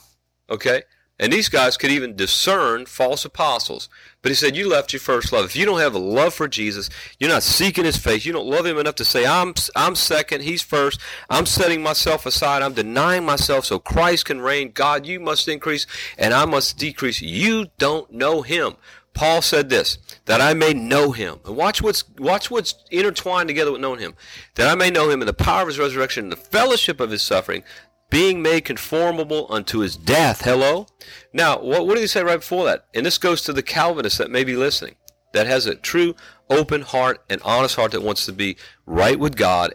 Okay? 0.50 0.84
And 1.18 1.32
these 1.32 1.48
guys 1.48 1.78
could 1.78 1.92
even 1.92 2.16
discern 2.16 2.86
false 2.88 3.24
apostles. 3.24 3.88
But 4.22 4.32
he 4.32 4.36
said, 4.36 4.56
You 4.56 4.70
left 4.70 4.92
your 4.92 5.00
first 5.00 5.32
love. 5.32 5.46
If 5.46 5.56
you 5.56 5.66
don't 5.66 5.80
have 5.80 5.96
a 5.96 6.00
love 6.00 6.34
for 6.34 6.48
Jesus, 6.48 6.90
you're 7.20 7.30
not 7.30 7.44
seeking 7.44 7.86
his 7.86 7.96
face, 7.96 8.26
you 8.26 8.34
don't 8.34 8.50
love 8.50 8.66
him 8.66 8.78
enough 8.78 8.96
to 8.96 9.06
say, 9.06 9.26
I'm, 9.26 9.54
I'm 9.76 9.96
second, 9.96 10.42
he's 10.42 10.62
first, 10.62 11.00
I'm 11.30 11.46
setting 11.46 11.82
myself 11.82 12.26
aside, 12.26 12.62
I'm 12.62 12.74
denying 12.74 13.24
myself 13.24 13.66
so 13.66 13.80
Christ 13.80 14.26
can 14.26 14.42
reign. 14.42 14.72
God, 14.74 15.06
you 15.06 15.20
must 15.20 15.48
increase 15.48 15.88
and 16.18 16.34
I 16.34 16.46
must 16.46 16.78
decrease. 16.78 17.22
You 17.22 17.68
don't 17.78 18.12
know 18.12 18.42
him. 18.42 18.76
Paul 19.16 19.42
said 19.42 19.70
this, 19.70 19.98
that 20.26 20.42
I 20.42 20.54
may 20.54 20.74
know 20.74 21.14
him. 21.14 21.40
And 21.46 21.56
watch 21.56 21.82
what's 21.82 22.04
watch 22.18 22.52
what's 22.52 22.76
intertwined 22.92 23.48
together 23.48 23.72
with 23.72 23.80
knowing 23.80 24.02
him. 24.02 24.14
That 24.56 24.68
I 24.68 24.76
may 24.76 24.92
know 24.92 25.10
him 25.10 25.22
in 25.22 25.26
the 25.26 25.34
power 25.34 25.62
of 25.62 25.70
his 25.70 25.80
resurrection 25.80 26.26
and 26.26 26.32
the 26.32 26.36
fellowship 26.38 27.00
of 27.00 27.12
his 27.12 27.22
suffering, 27.22 27.64
being 28.10 28.42
made 28.42 28.66
conformable 28.66 29.48
unto 29.50 29.80
his 29.80 29.96
death. 29.96 30.42
Hello? 30.42 30.88
Now, 31.34 31.60
what, 31.60 31.86
what 31.86 31.96
did 31.96 32.02
he 32.02 32.08
say 32.08 32.24
right 32.24 32.40
before 32.40 32.66
that? 32.66 32.86
And 32.94 33.06
this 33.06 33.18
goes 33.18 33.42
to 33.44 33.54
the 33.54 33.64
Calvinist 33.64 34.18
that 34.18 34.32
may 34.32 34.44
be 34.44 34.56
listening, 34.56 34.96
that 35.34 35.48
has 35.48 35.66
a 35.66 35.76
true, 35.76 36.16
open 36.50 36.82
heart 36.82 37.24
and 37.30 37.42
honest 37.44 37.76
heart 37.76 37.92
that 37.92 38.04
wants 38.04 38.26
to 38.26 38.34
be 38.34 38.58
right 38.86 39.20
with 39.20 39.36
God. 39.36 39.74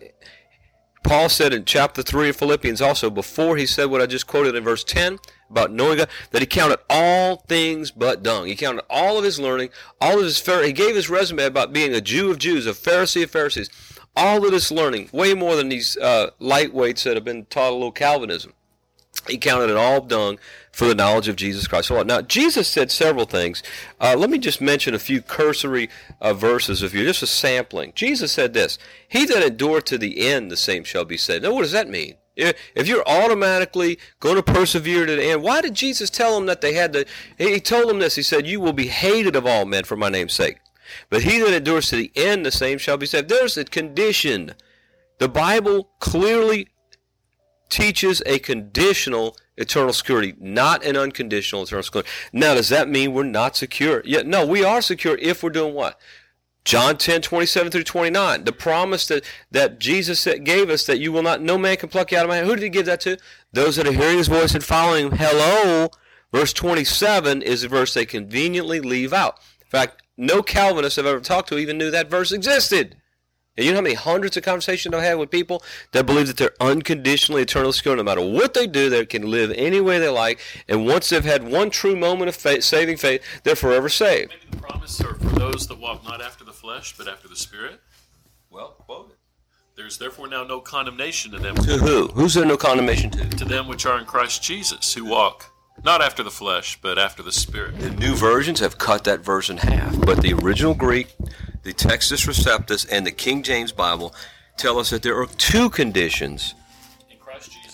Paul 1.03 1.29
said 1.29 1.55
in 1.55 1.65
chapter 1.65 2.03
3 2.03 2.29
of 2.29 2.37
Philippians 2.37 2.83
also, 2.83 3.09
before 3.09 3.57
he 3.57 3.67
said 3.67 3.87
what 3.87 4.03
I 4.03 4.07
just 4.07 4.27
quoted 4.27 4.55
in 4.55 4.63
verse 4.63 4.85
10 4.85 5.19
about 5.51 5.73
knowing 5.73 5.99
God, 5.99 6.09
that 6.31 6.43
he 6.43 6.47
counted 6.47 6.79
all 6.91 7.37
things 7.49 7.91
but 7.91 8.23
dung. 8.23 8.47
He 8.47 8.55
counted 8.55 8.85
all 8.91 9.17
of 9.17 9.25
his 9.25 9.41
learning, 9.41 9.71
all 10.01 10.19
of 10.19 10.25
his, 10.25 10.45
he 10.47 10.73
gave 10.73 10.95
his 10.95 11.09
resume 11.09 11.45
about 11.45 11.73
being 11.73 11.95
a 11.95 12.01
Jew 12.01 12.31
of 12.31 12.39
Jews, 12.39 12.67
a 12.67 12.73
Pharisee 12.73 13.25
of 13.25 13.31
Pharisees 13.31 13.71
all 14.17 14.45
of 14.45 14.51
this 14.51 14.71
learning, 14.71 15.09
way 15.13 15.35
more 15.35 15.57
than 15.57 15.69
these 15.69 15.97
uh, 15.97 16.31
lightweights 16.41 17.05
that 17.05 17.17
have 17.17 17.25
been 17.25 17.47
taught 17.47 17.71
a 17.71 17.75
little 17.75 17.93
Calvinism. 17.93 18.55
He 19.29 19.39
counted 19.39 19.71
it 19.71 19.77
all 19.77 20.01
dung 20.01 20.39
for 20.73 20.87
the 20.87 20.95
knowledge 20.95 21.29
of 21.29 21.37
Jesus 21.37 21.67
Christ. 21.67 21.91
Now, 21.91 22.23
Jesus 22.23 22.69
said 22.69 22.91
several 22.91 23.27
things. 23.27 23.63
Uh, 24.01 24.15
let 24.17 24.31
me 24.31 24.39
just 24.39 24.61
mention 24.61 24.95
a 24.95 24.99
few 24.99 25.21
cursory 25.21 25.91
uh, 26.21 26.33
verses 26.33 26.83
of 26.83 26.95
you, 26.95 27.05
just 27.05 27.23
a 27.23 27.27
sampling. 27.27 27.93
Jesus 27.95 28.33
said 28.33 28.55
this 28.55 28.79
He 29.09 29.27
that 29.27 29.43
endure 29.43 29.81
to 29.83 29.99
the 29.99 30.27
end, 30.27 30.51
the 30.51 30.57
same 30.57 30.85
shall 30.85 31.05
be 31.05 31.17
saved. 31.17 31.45
Now, 31.45 31.53
what 31.53 31.63
does 31.63 31.73
that 31.73 31.89
mean? 31.89 32.15
If 32.37 32.89
you're 32.89 33.07
automatically 33.07 33.99
going 34.19 34.37
to 34.37 34.43
persevere 34.43 35.05
to 35.05 35.17
the 35.17 35.25
end, 35.25 35.43
why 35.43 35.61
did 35.61 35.75
Jesus 35.75 36.09
tell 36.09 36.35
them 36.35 36.47
that 36.47 36.63
they 36.63 36.73
had 36.73 36.93
to? 36.95 37.05
He 37.37 37.61
told 37.61 37.89
them 37.89 37.99
this. 37.99 38.15
He 38.17 38.23
said, 38.23 38.47
You 38.47 38.61
will 38.61 38.73
be 38.73 38.87
hated 38.87 39.37
of 39.37 39.47
all 39.47 39.67
men 39.67 39.85
for 39.85 39.97
my 39.97 40.09
name's 40.09 40.33
sake. 40.33 40.59
But 41.09 41.23
he 41.23 41.39
that 41.41 41.53
endures 41.53 41.89
to 41.89 41.97
the 41.97 42.13
end, 42.15 42.45
the 42.45 42.51
same 42.51 42.79
shall 42.79 42.97
be 42.97 43.07
saved. 43.07 43.29
There's 43.29 43.57
a 43.57 43.65
condition. 43.65 44.55
The 45.19 45.29
Bible 45.29 45.91
clearly 45.99 46.69
teaches 47.69 48.23
a 48.27 48.39
conditional 48.39 49.37
eternal 49.57 49.93
security, 49.93 50.35
not 50.39 50.85
an 50.85 50.97
unconditional 50.97 51.63
eternal 51.63 51.83
security. 51.83 52.11
Now, 52.33 52.55
does 52.55 52.69
that 52.71 52.89
mean 52.89 53.13
we're 53.13 53.25
not 53.25 53.57
secure? 53.57 54.03
Yeah, 54.05 54.23
no, 54.23 54.47
we 54.47 54.65
are 54.65 54.83
secure 54.83 55.17
if 55.19 55.43
we're 55.43 55.51
doing 55.51 55.75
what? 55.75 55.99
John 56.65 56.99
10, 56.99 57.23
27 57.23 57.73
through 57.73 57.85
29. 57.85 58.45
The 58.45 58.53
promise 58.53 59.07
that, 59.09 59.25
that 59.51 59.79
Jesus 59.79 60.27
gave 60.45 60.69
us 60.69 60.85
that 60.87 60.99
you 60.99 61.11
will 61.11 61.23
not, 61.23 61.41
no 61.41 61.57
man 61.57 61.77
can 61.77 61.89
pluck 61.89 62.13
you 62.13 62.19
out 62.19 62.25
of 62.25 62.29
my 62.29 62.37
hand. 62.37 62.49
Who 62.49 62.55
did 62.55 62.65
he 62.65 62.69
give 62.69 62.87
that 62.87 63.01
to? 63.03 63.19
Those 63.53 63.77
that 63.77 63.87
are 63.87 63.93
hearing 63.93 64.19
his 64.19 64.29
voice 64.29 64.55
and 64.55 64.63
following 64.63 65.07
him. 65.07 65.13
Hello. 65.19 65.89
Verse 66.33 66.53
27 66.53 67.43
is 67.43 67.65
a 67.65 67.69
verse 67.69 67.95
they 67.95 68.07
conveniently 68.07 68.81
leave 68.81 69.13
out. 69.13 69.39
In 69.61 69.69
fact, 69.69 70.03
no 70.21 70.43
Calvinist 70.43 70.99
I've 70.99 71.07
ever 71.07 71.21
talked 71.21 71.49
to 71.49 71.59
even 71.59 71.79
knew 71.79 71.91
that 71.91 72.11
verse 72.11 72.31
existed. 72.31 72.97
And 73.57 73.67
you 73.67 73.73
know 73.73 73.79
how 73.79 73.83
many 73.83 73.95
hundreds 73.95 74.37
of 74.37 74.45
conversations 74.45 74.95
I've 74.95 75.03
had 75.03 75.19
with 75.19 75.31
people 75.31 75.63
that 75.93 76.07
believe 76.07 76.29
that 76.29 76.37
they're 76.37 76.55
unconditionally 76.61 77.43
eternally 77.43 77.73
secure 77.73 77.97
no 77.97 78.03
matter 78.03 78.21
what 78.21 78.55
they 78.55 78.67
do, 78.67 78.89
they 78.89 79.05
can 79.07 79.31
live 79.31 79.51
any 79.57 79.81
way 79.81 79.99
they 79.99 80.09
like. 80.09 80.39
And 80.69 80.87
once 80.87 81.09
they've 81.09 81.25
had 81.25 81.43
one 81.43 81.71
true 81.71 81.97
moment 81.97 82.29
of 82.29 82.37
faith, 82.37 82.63
saving 82.63 82.99
faith, 82.99 83.23
they're 83.43 83.57
forever 83.57 83.89
saved. 83.89 84.31
Maybe 84.31 84.57
the 84.57 84.57
promise 84.59 85.01
are 85.01 85.15
for 85.15 85.39
those 85.39 85.67
that 85.67 85.81
walk 85.81 86.05
not 86.05 86.23
after 86.23 86.45
the 86.45 86.53
flesh, 86.53 86.97
but 86.97 87.09
after 87.09 87.27
the 87.27 87.37
Spirit. 87.37 87.81
Well, 88.51 88.77
quote 88.79 89.11
it. 89.11 89.17
There's 89.77 89.99
therefore 89.99 90.29
now 90.29 90.45
no 90.45 90.61
condemnation 90.61 91.33
to 91.33 91.39
them. 91.39 91.57
To 91.57 91.79
who? 91.79 92.09
Who's 92.09 92.35
there 92.35 92.45
no 92.45 92.57
condemnation 92.57 93.11
to? 93.13 93.29
To 93.29 93.45
them 93.45 93.67
which 93.67 93.87
are 93.87 93.99
in 93.99 94.05
Christ 94.05 94.43
Jesus, 94.43 94.93
who 94.93 95.07
walk 95.07 95.51
not 95.85 96.03
after 96.03 96.23
the 96.23 96.31
flesh, 96.31 96.79
but 96.81 96.99
after 96.99 97.23
the 97.23 97.33
Spirit. 97.33 97.79
The 97.79 97.91
new 97.91 98.15
versions 98.15 98.61
have 98.61 98.79
cut 98.79 99.05
that 99.05 99.21
verse 99.21 99.49
in 99.51 99.59
half, 99.59 99.99
but 100.05 100.21
the 100.23 100.35
original 100.35 100.75
Greek, 100.75 101.15
the 101.63 101.73
Textus 101.73 102.27
Receptus, 102.27 102.87
and 102.91 103.07
the 103.07 103.11
King 103.13 103.43
James 103.43 103.73
Bible 103.73 104.15
tell 104.57 104.79
us 104.79 104.91
that 104.91 105.03
there 105.03 105.17
are 105.21 105.27
two 105.27 105.71
conditions 105.71 106.55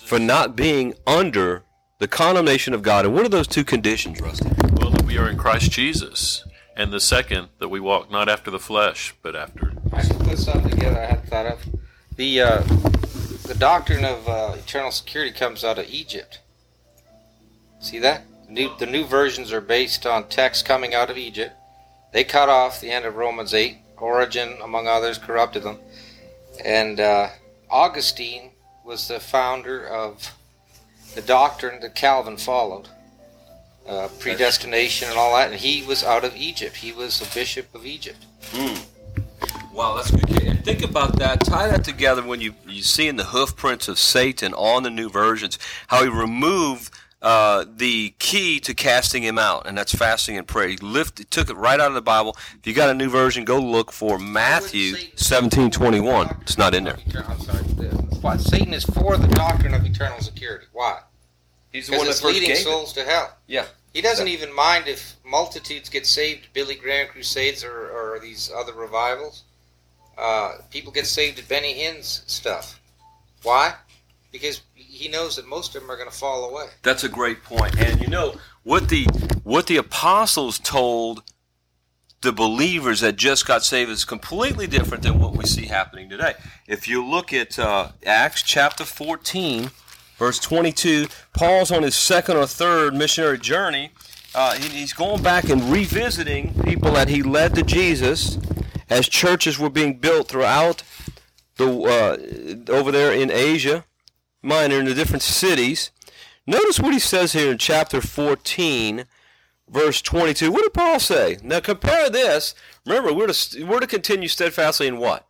for 0.05 0.19
not 0.19 0.55
being 0.55 0.95
under 1.07 1.65
the 1.99 2.07
condemnation 2.07 2.75
of 2.75 2.83
God. 2.83 3.05
And 3.07 3.15
what 3.15 3.25
are 3.25 3.29
those 3.29 3.49
two 3.49 3.65
conditions, 3.65 4.21
Rusty? 4.21 4.51
Well, 4.81 4.91
that 4.91 5.05
we 5.05 5.19
are 5.19 5.29
in 5.29 5.37
Christ 5.37 5.73
Jesus. 5.73 6.45
and 6.77 6.93
the 6.93 7.01
second 7.01 7.49
that 7.59 7.69
we 7.69 7.81
walk 7.81 8.11
not 8.11 8.29
after 8.29 8.51
the 8.51 8.59
flesh, 8.59 9.15
but 9.23 9.35
after. 9.35 9.73
I 9.93 10.03
should 10.03 10.19
put 10.21 10.39
something 10.39 10.71
together 10.71 11.01
I 11.01 11.07
hadn't 11.07 11.29
thought 11.29 11.47
of. 11.47 11.65
The 12.17 12.41
uh, 12.43 12.61
the 13.47 13.57
doctrine 13.59 14.05
of 14.05 14.29
uh, 14.29 14.55
eternal 14.59 14.91
security 14.91 15.33
comes 15.33 15.65
out 15.65 15.79
of 15.79 15.89
Egypt. 15.89 16.41
See 17.87 18.01
that? 18.01 18.25
New, 18.49 18.77
the 18.79 18.87
new 18.87 19.05
versions 19.05 19.53
are 19.53 19.61
based 19.61 20.07
on 20.07 20.29
texts 20.29 20.65
coming 20.67 20.93
out 20.93 21.09
of 21.09 21.17
Egypt. 21.17 21.55
They 22.13 22.25
cut 22.25 22.49
off 22.49 22.81
the 22.81 22.91
end 22.91 23.05
of 23.05 23.15
Romans 23.15 23.55
8. 23.55 23.79
Origen, 23.99 24.59
among 24.61 24.89
others, 24.89 25.19
corrupted 25.19 25.63
them. 25.63 25.79
And 26.65 26.99
uh, 26.99 27.29
Augustine 27.71 28.51
was 28.85 29.07
the 29.07 29.21
founder 29.21 29.87
of 29.87 30.35
the 31.15 31.23
doctrine 31.23 31.81
that 31.81 31.95
Calvin 31.95 32.37
followed 32.37 32.89
uh, 33.87 34.09
predestination 34.19 35.09
and 35.09 35.17
all 35.17 35.37
that. 35.37 35.53
And 35.53 35.61
he 35.61 35.87
was 35.87 36.03
out 36.03 36.25
of 36.25 36.35
Egypt. 36.35 36.75
He 36.75 36.91
was 36.91 37.21
a 37.21 37.35
bishop 37.35 37.73
of 37.73 37.87
Egypt. 37.87 38.27
Mm. 38.51 38.85
Wow, 39.73 39.95
that's 39.95 40.11
good. 40.11 40.43
And 40.43 40.65
think 40.65 40.83
about 40.83 41.21
that. 41.21 41.45
Tie 41.45 41.69
that 41.69 41.85
together 41.85 42.23
when 42.23 42.41
you 42.41 42.55
you 42.67 42.83
see 42.83 43.07
in 43.07 43.17
the 43.17 43.25
hoof 43.25 43.55
prints 43.55 43.87
of 43.87 43.99
Satan 43.99 44.55
on 44.55 44.83
the 44.83 44.91
new 44.91 45.09
versions 45.09 45.59
how 45.87 46.03
he 46.03 46.09
removed 46.09 46.91
uh, 47.27 47.65
the 47.77 48.15
key 48.21 48.61
to 48.61 48.73
casting 48.73 49.25
him 49.25 49.37
out, 49.37 49.67
and 49.67 49.77
that's 49.77 49.93
fasting 49.93 50.39
and 50.39 50.47
prayer. 50.47 50.69
He 50.69 50.77
lifted, 50.77 51.23
he 51.23 51.25
took 51.25 51.51
it 51.51 51.57
right 51.57 51.81
out 51.81 51.89
of 51.89 51.95
the 51.95 52.01
Bible. 52.01 52.37
If 52.57 52.67
you 52.69 52.73
got 52.73 52.89
a 52.89 52.95
new 52.95 53.11
version, 53.11 53.45
go 53.45 53.59
look 53.59 53.91
for 53.91 54.17
Matthew 54.17 54.95
seventeen 55.17 55.73
twenty 55.73 55.99
one. 55.99 56.37
It's 56.43 56.57
not 56.57 56.73
in 56.73 56.85
there. 56.85 56.99
I'm 57.29 57.41
sorry. 57.41 57.65
Why? 58.21 58.37
Satan 58.37 58.73
is 58.73 58.85
for 58.85 59.17
the 59.17 59.27
doctrine 59.27 59.75
of 59.75 59.85
eternal 59.85 60.21
security. 60.21 60.67
Why? 60.73 61.01
He's 61.73 61.89
the 61.89 61.97
one 61.97 62.07
it's 62.07 62.21
that 62.21 62.27
first 62.29 62.35
leading 62.35 62.55
gave 62.55 62.59
souls 62.59 62.97
it. 62.97 63.03
to 63.03 63.11
hell. 63.11 63.37
Yeah. 63.49 63.67
He 63.93 64.03
doesn't 64.03 64.29
even 64.29 64.55
mind 64.55 64.87
if 64.87 65.17
multitudes 65.25 65.89
get 65.89 66.07
saved, 66.07 66.47
Billy 66.53 66.77
Graham 66.77 67.09
crusades 67.09 67.65
or, 67.65 67.91
or 67.91 68.21
these 68.21 68.53
other 68.55 68.73
revivals. 68.73 69.43
Uh, 70.17 70.59
people 70.71 70.93
get 70.93 71.07
saved 71.07 71.41
at 71.41 71.49
Benny 71.49 71.73
Hinn's 71.73 72.23
stuff. 72.27 72.79
Why? 73.43 73.75
Because 74.31 74.63
he 74.97 75.09
knows 75.09 75.37
that 75.37 75.47
most 75.47 75.75
of 75.75 75.83
them 75.83 75.91
are 75.91 75.97
going 75.97 76.09
to 76.09 76.17
fall 76.17 76.49
away. 76.49 76.69
That's 76.83 77.05
a 77.05 77.09
great 77.09 77.43
point. 77.43 77.79
And 77.79 78.01
you 78.01 78.09
know 78.09 78.37
what 78.63 78.89
the 78.89 79.05
what 79.45 79.67
the 79.67 79.77
apostles 79.77 80.59
told 80.59 81.23
the 82.23 82.33
believers 82.33 83.01
that 83.01 83.17
just 83.17 83.47
got 83.47 83.63
saved 83.63 83.91
is 83.91 84.05
completely 84.05 84.67
different 84.67 85.03
than 85.03 85.21
what 85.21 85.37
we 85.37 85.45
see 85.45 85.67
happening 85.67 86.09
today. 86.09 86.35
If 86.67 86.89
you 86.89 87.05
look 87.05 87.33
at 87.33 87.59
uh, 87.59 87.91
Acts 88.05 88.43
chapter 88.43 88.85
14, 88.85 89.71
verse 90.17 90.39
22, 90.39 91.09
Paul's 91.35 91.71
on 91.71 91.83
his 91.83 91.95
second 91.95 92.39
or 92.39 92.47
third 92.47 92.95
missionary 92.95 93.39
journey. 93.39 93.91
Uh, 94.35 94.55
he's 94.55 94.95
going 94.95 95.23
back 95.23 95.51
and 95.51 95.63
revisiting 95.65 96.55
people 96.63 96.93
that 96.93 97.09
he 97.09 97.23
led 97.23 97.55
to 97.55 97.63
Jesus 97.63 98.39
as 98.89 99.09
churches 99.09 99.59
were 99.59 99.71
being 99.71 99.99
built 99.99 100.29
throughout 100.29 100.83
the 101.57 101.69
uh, 101.69 102.71
over 102.73 102.91
there 102.91 103.13
in 103.13 103.31
Asia 103.31 103.85
Minor 104.47 104.79
in 104.79 104.87
the 104.87 104.95
different 104.95 105.23
cities. 105.23 105.91
Notice 106.47 106.79
what 106.79 106.93
he 106.93 107.01
says 107.01 107.33
here 107.33 107.51
in 107.51 107.59
chapter 107.59 108.01
14, 108.01 109.05
verse 109.69 110.01
22. 110.01 110.53
What 110.53 110.63
did 110.63 110.73
Paul 110.73 111.01
say? 111.01 111.39
Now 111.43 111.59
compare 111.59 112.09
this. 112.09 112.55
Remember, 112.87 113.13
we're 113.13 113.27
to, 113.27 113.65
we're 113.65 113.81
to 113.81 113.87
continue 113.89 114.29
steadfastly 114.29 114.87
in 114.87 114.99
what? 114.99 115.27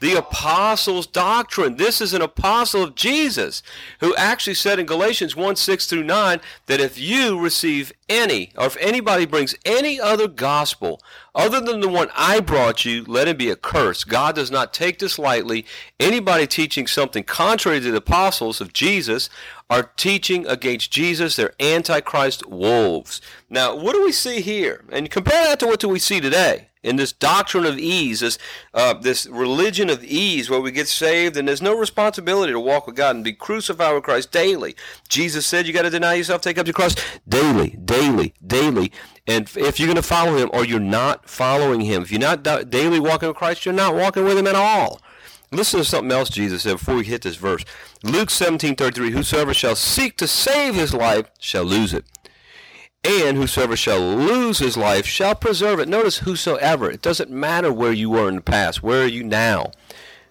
The 0.00 0.14
apostles' 0.14 1.06
doctrine. 1.06 1.76
This 1.76 2.00
is 2.00 2.14
an 2.14 2.22
apostle 2.22 2.82
of 2.82 2.94
Jesus 2.94 3.62
who 4.00 4.16
actually 4.16 4.54
said 4.54 4.78
in 4.78 4.86
Galatians 4.86 5.36
1 5.36 5.56
6 5.56 5.86
through 5.86 6.04
9 6.04 6.40
that 6.66 6.80
if 6.80 6.98
you 6.98 7.38
receive 7.38 7.92
any, 8.08 8.50
or 8.56 8.66
if 8.66 8.76
anybody 8.78 9.26
brings 9.26 9.54
any 9.64 10.00
other 10.00 10.26
gospel 10.26 11.00
other 11.34 11.60
than 11.60 11.80
the 11.80 11.88
one 11.88 12.08
I 12.16 12.40
brought 12.40 12.84
you, 12.84 13.04
let 13.04 13.28
him 13.28 13.36
be 13.36 13.50
accursed. 13.50 14.08
God 14.08 14.34
does 14.34 14.50
not 14.50 14.72
take 14.72 14.98
this 14.98 15.18
lightly. 15.18 15.64
Anybody 16.00 16.46
teaching 16.46 16.86
something 16.86 17.22
contrary 17.22 17.80
to 17.80 17.90
the 17.90 17.98
apostles 17.98 18.60
of 18.60 18.72
Jesus 18.72 19.28
are 19.68 19.92
teaching 19.96 20.46
against 20.46 20.90
Jesus. 20.90 21.36
They're 21.36 21.54
antichrist 21.60 22.46
wolves. 22.48 23.20
Now, 23.48 23.76
what 23.76 23.92
do 23.92 24.02
we 24.02 24.12
see 24.12 24.40
here? 24.40 24.82
And 24.90 25.10
compare 25.10 25.44
that 25.44 25.60
to 25.60 25.66
what 25.66 25.80
do 25.80 25.88
we 25.88 25.98
see 25.98 26.20
today? 26.20 26.69
In 26.82 26.96
this 26.96 27.12
doctrine 27.12 27.66
of 27.66 27.78
ease, 27.78 28.20
this 28.20 28.38
uh, 28.72 28.94
this 28.94 29.26
religion 29.26 29.90
of 29.90 30.02
ease, 30.02 30.48
where 30.48 30.60
we 30.60 30.70
get 30.70 30.88
saved 30.88 31.36
and 31.36 31.46
there's 31.46 31.62
no 31.62 31.76
responsibility 31.76 32.52
to 32.52 32.60
walk 32.60 32.86
with 32.86 32.96
God 32.96 33.16
and 33.16 33.24
be 33.24 33.32
crucified 33.32 33.94
with 33.94 34.04
Christ 34.04 34.32
daily. 34.32 34.74
Jesus 35.08 35.46
said 35.46 35.66
you 35.66 35.72
got 35.72 35.82
to 35.82 35.90
deny 35.90 36.14
yourself, 36.14 36.40
take 36.42 36.58
up 36.58 36.66
your 36.66 36.74
cross 36.74 36.94
daily, 37.28 37.78
daily, 37.84 38.34
daily. 38.44 38.92
And 39.26 39.50
if 39.56 39.78
you're 39.78 39.86
going 39.86 39.96
to 39.96 40.02
follow 40.02 40.36
Him, 40.36 40.50
or 40.52 40.64
you're 40.64 40.80
not 40.80 41.28
following 41.28 41.82
Him, 41.82 42.02
if 42.02 42.10
you're 42.10 42.20
not 42.20 42.42
daily 42.42 43.00
walking 43.00 43.28
with 43.28 43.36
Christ, 43.36 43.64
you're 43.64 43.74
not 43.74 43.94
walking 43.94 44.24
with 44.24 44.38
Him 44.38 44.46
at 44.46 44.54
all. 44.56 45.00
Listen 45.52 45.80
to 45.80 45.84
something 45.84 46.12
else 46.12 46.30
Jesus 46.30 46.62
said 46.62 46.74
before 46.74 46.94
we 46.94 47.04
hit 47.04 47.22
this 47.22 47.36
verse. 47.36 47.64
Luke 48.04 48.28
17:33, 48.28 49.10
Whosoever 49.10 49.52
shall 49.52 49.74
seek 49.74 50.16
to 50.18 50.28
save 50.28 50.76
his 50.76 50.94
life 50.94 51.26
shall 51.40 51.64
lose 51.64 51.92
it 51.92 52.04
and 53.04 53.36
whosoever 53.36 53.76
shall 53.76 54.00
lose 54.00 54.58
his 54.58 54.76
life 54.76 55.06
shall 55.06 55.34
preserve 55.34 55.80
it. 55.80 55.88
Notice 55.88 56.18
whosoever. 56.18 56.90
It 56.90 57.02
doesn't 57.02 57.30
matter 57.30 57.72
where 57.72 57.92
you 57.92 58.10
were 58.10 58.28
in 58.28 58.36
the 58.36 58.40
past. 58.42 58.82
Where 58.82 59.02
are 59.04 59.08
you 59.08 59.24
now? 59.24 59.72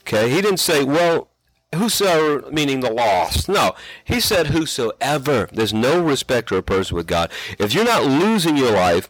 Okay, 0.01 0.29
he 0.29 0.41
didn't 0.41 0.57
say, 0.57 0.83
well, 0.83 1.29
whosoever, 1.73 2.49
meaning 2.51 2.79
the 2.79 2.91
lost. 2.91 3.49
No, 3.49 3.75
he 4.03 4.19
said 4.19 4.47
whosoever. 4.47 5.49
There's 5.51 5.73
no 5.73 6.03
respect 6.03 6.49
to 6.49 6.57
a 6.57 6.61
person 6.61 6.95
with 6.95 7.07
God. 7.07 7.31
If 7.57 7.73
you're 7.73 7.85
not 7.85 8.05
losing 8.05 8.57
your 8.57 8.71
life, 8.71 9.09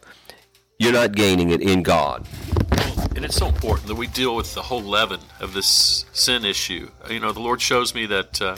you're 0.78 0.92
not 0.92 1.12
gaining 1.12 1.50
it 1.50 1.60
in 1.60 1.82
God. 1.82 2.26
And 3.14 3.24
it's 3.24 3.36
so 3.36 3.48
important 3.48 3.88
that 3.88 3.96
we 3.96 4.06
deal 4.06 4.34
with 4.34 4.54
the 4.54 4.62
whole 4.62 4.82
leaven 4.82 5.20
of 5.40 5.52
this 5.52 6.06
sin 6.12 6.44
issue. 6.44 6.90
You 7.10 7.20
know, 7.20 7.32
the 7.32 7.40
Lord 7.40 7.60
shows 7.60 7.94
me 7.94 8.06
that 8.06 8.40
uh, 8.40 8.56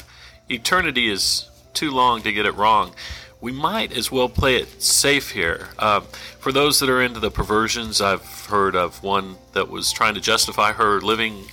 eternity 0.49 1.11
is 1.11 1.49
too 1.75 1.91
long 1.91 2.23
to 2.23 2.33
get 2.33 2.47
it 2.47 2.55
wrong 2.55 2.95
we 3.43 3.51
might 3.51 3.93
as 3.93 4.11
well 4.11 4.29
play 4.29 4.55
it 4.55 4.81
safe 4.81 5.33
here. 5.33 5.69
Uh, 5.77 6.01
for 6.39 6.53
those 6.53 6.79
that 6.79 6.89
are 6.89 7.03
into 7.03 7.19
the 7.19 7.31
perversions, 7.31 8.01
I've 8.01 8.47
heard 8.47 8.77
of 8.77 9.03
one 9.03 9.35
that 9.53 9.69
was 9.69 9.91
trying 9.91 10.15
to 10.15 10.21
justify 10.21 10.73
her 10.73 11.01
living 11.01 11.47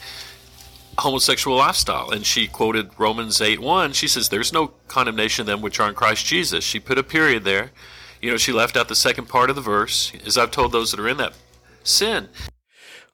homosexual 1.00 1.58
lifestyle, 1.58 2.12
and 2.12 2.24
she 2.26 2.48
quoted 2.48 2.92
Romans 3.00 3.42
8 3.42 3.60
1. 3.60 3.94
She 3.94 4.08
says, 4.08 4.30
There's 4.30 4.54
no 4.54 4.68
condemnation 4.88 5.42
of 5.42 5.48
them 5.48 5.62
which 5.62 5.80
are 5.80 5.90
in 5.90 5.96
Christ 5.96 6.28
Jesus. 6.28 6.64
She 6.64 6.80
put 6.80 7.00
a 7.00 7.04
period 7.04 7.44
there. 7.44 7.72
You 8.22 8.30
know, 8.30 8.38
she 8.38 8.52
left 8.52 8.78
out 8.78 8.88
the 8.88 8.96
second 8.96 9.28
part 9.28 9.50
of 9.50 9.56
the 9.56 9.62
verse, 9.62 10.12
as 10.26 10.38
I've 10.38 10.52
told 10.52 10.72
those 10.72 10.92
that 10.92 11.00
are 11.00 11.10
in 11.10 11.18
that 11.18 11.34
sin. 11.84 12.30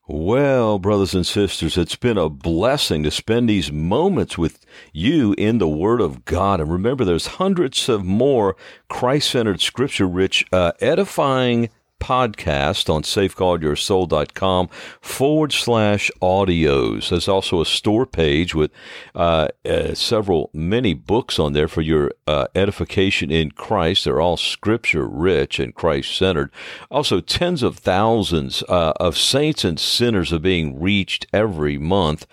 Well, 0.07 0.77
brothers 0.77 1.15
and 1.15 1.25
sisters, 1.25 1.79
it's 1.79 1.95
been 1.95 2.19
a 2.19 2.29
blessing 2.29 3.01
to 3.01 3.09
spend 3.09 3.49
these 3.49 3.71
moments 3.71 4.37
with 4.37 4.63
you 4.93 5.33
in 5.35 5.57
the 5.57 5.67
Word 5.67 5.99
of 5.99 6.25
God. 6.25 6.61
And 6.61 6.71
remember, 6.71 7.03
there's 7.03 7.25
hundreds 7.25 7.89
of 7.89 8.05
more 8.05 8.55
Christ 8.87 9.31
centered, 9.31 9.61
scripture 9.61 10.05
rich, 10.07 10.45
uh, 10.51 10.73
edifying 10.79 11.69
podcast 12.05 12.87
on 12.87 13.01
safeguardyoursoul.com 13.01 14.69
forward 15.01 15.51
slash 15.51 16.11
audios. 16.21 17.09
There's 17.09 17.27
also 17.27 17.61
a 17.61 17.65
store 17.65 18.05
page 18.05 18.53
with 18.53 18.69
uh, 19.15 19.47
uh, 19.65 19.95
several, 19.95 20.51
many 20.53 20.93
books 20.93 21.39
on 21.39 21.53
there 21.53 21.67
for 21.67 21.81
your 21.81 22.11
uh, 22.27 22.45
edification 22.53 23.31
in 23.31 23.49
Christ. 23.49 24.05
They're 24.05 24.21
all 24.21 24.37
scripture 24.37 25.07
rich 25.07 25.57
and 25.57 25.73
Christ 25.73 26.15
centered. 26.15 26.51
Also, 26.91 27.21
tens 27.21 27.63
of 27.63 27.79
thousands 27.79 28.61
uh, 28.69 28.93
of 28.97 29.17
saints 29.17 29.63
and 29.63 29.79
sinners 29.79 30.31
are 30.31 30.37
being 30.37 30.79
reached 30.79 31.25
every 31.33 31.79
month. 31.79 32.27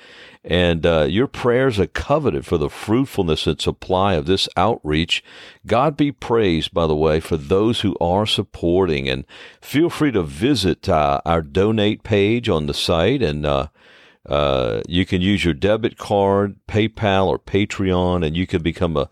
And 0.44 0.84
uh, 0.84 1.06
your 1.08 1.28
prayers 1.28 1.78
are 1.78 1.86
coveted 1.86 2.44
for 2.44 2.58
the 2.58 2.68
fruitfulness 2.68 3.46
and 3.46 3.60
supply 3.60 4.14
of 4.14 4.26
this 4.26 4.48
outreach. 4.56 5.22
God 5.66 5.96
be 5.96 6.10
praised, 6.10 6.74
by 6.74 6.88
the 6.88 6.96
way, 6.96 7.20
for 7.20 7.36
those 7.36 7.82
who 7.82 7.96
are 8.00 8.26
supporting. 8.26 9.08
And 9.08 9.24
feel 9.60 9.88
free 9.88 10.10
to 10.12 10.22
visit 10.22 10.88
uh, 10.88 11.20
our 11.24 11.42
donate 11.42 12.02
page 12.02 12.48
on 12.48 12.66
the 12.66 12.74
site. 12.74 13.22
And 13.22 13.46
uh, 13.46 13.68
uh 14.28 14.82
you 14.88 15.04
can 15.04 15.20
use 15.20 15.44
your 15.44 15.54
debit 15.54 15.96
card, 15.96 16.56
PayPal, 16.66 17.26
or 17.26 17.38
Patreon, 17.38 18.24
and 18.26 18.36
you 18.36 18.46
can 18.46 18.62
become 18.62 18.96
a 18.96 19.10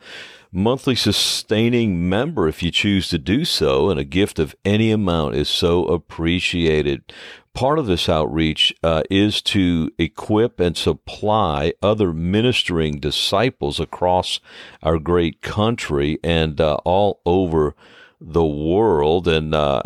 monthly 0.52 0.96
sustaining 0.96 2.08
member 2.08 2.48
if 2.48 2.62
you 2.62 2.70
choose 2.70 3.08
to 3.08 3.18
do 3.18 3.44
so, 3.44 3.90
and 3.90 4.00
a 4.00 4.04
gift 4.04 4.38
of 4.38 4.54
any 4.64 4.90
amount 4.90 5.34
is 5.34 5.48
so 5.48 5.84
appreciated 5.86 7.12
part 7.54 7.78
of 7.78 7.86
this 7.86 8.08
outreach 8.08 8.74
uh, 8.82 9.02
is 9.10 9.42
to 9.42 9.90
equip 9.98 10.60
and 10.60 10.76
supply 10.76 11.72
other 11.82 12.12
ministering 12.12 12.98
disciples 12.98 13.80
across 13.80 14.40
our 14.82 14.98
great 14.98 15.42
country 15.42 16.18
and 16.22 16.60
uh, 16.60 16.74
all 16.84 17.20
over 17.26 17.74
the 18.20 18.44
world. 18.44 19.26
And 19.26 19.54
uh, 19.54 19.82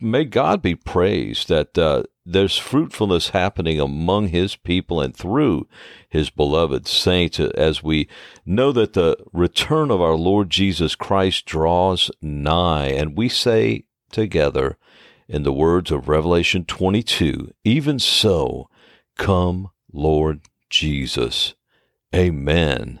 may 0.00 0.24
God 0.24 0.62
be 0.62 0.74
praised 0.74 1.48
that 1.48 1.76
uh, 1.78 2.04
there's 2.24 2.58
fruitfulness 2.58 3.30
happening 3.30 3.80
among 3.80 4.28
His 4.28 4.56
people 4.56 5.00
and 5.00 5.16
through 5.16 5.68
His 6.08 6.30
beloved 6.30 6.86
saints 6.86 7.38
as 7.38 7.82
we 7.82 8.08
know 8.44 8.72
that 8.72 8.94
the 8.94 9.16
return 9.32 9.90
of 9.90 10.00
our 10.00 10.16
Lord 10.16 10.50
Jesus 10.50 10.94
Christ 10.94 11.46
draws 11.46 12.10
nigh. 12.20 12.88
And 12.88 13.16
we 13.16 13.28
say 13.28 13.84
together, 14.10 14.76
In 15.28 15.42
the 15.42 15.52
words 15.52 15.90
of 15.90 16.08
Revelation 16.08 16.64
22, 16.64 17.52
even 17.64 17.98
so, 17.98 18.68
come, 19.16 19.70
Lord 19.92 20.40
Jesus. 20.70 21.54
Amen. 22.14 23.00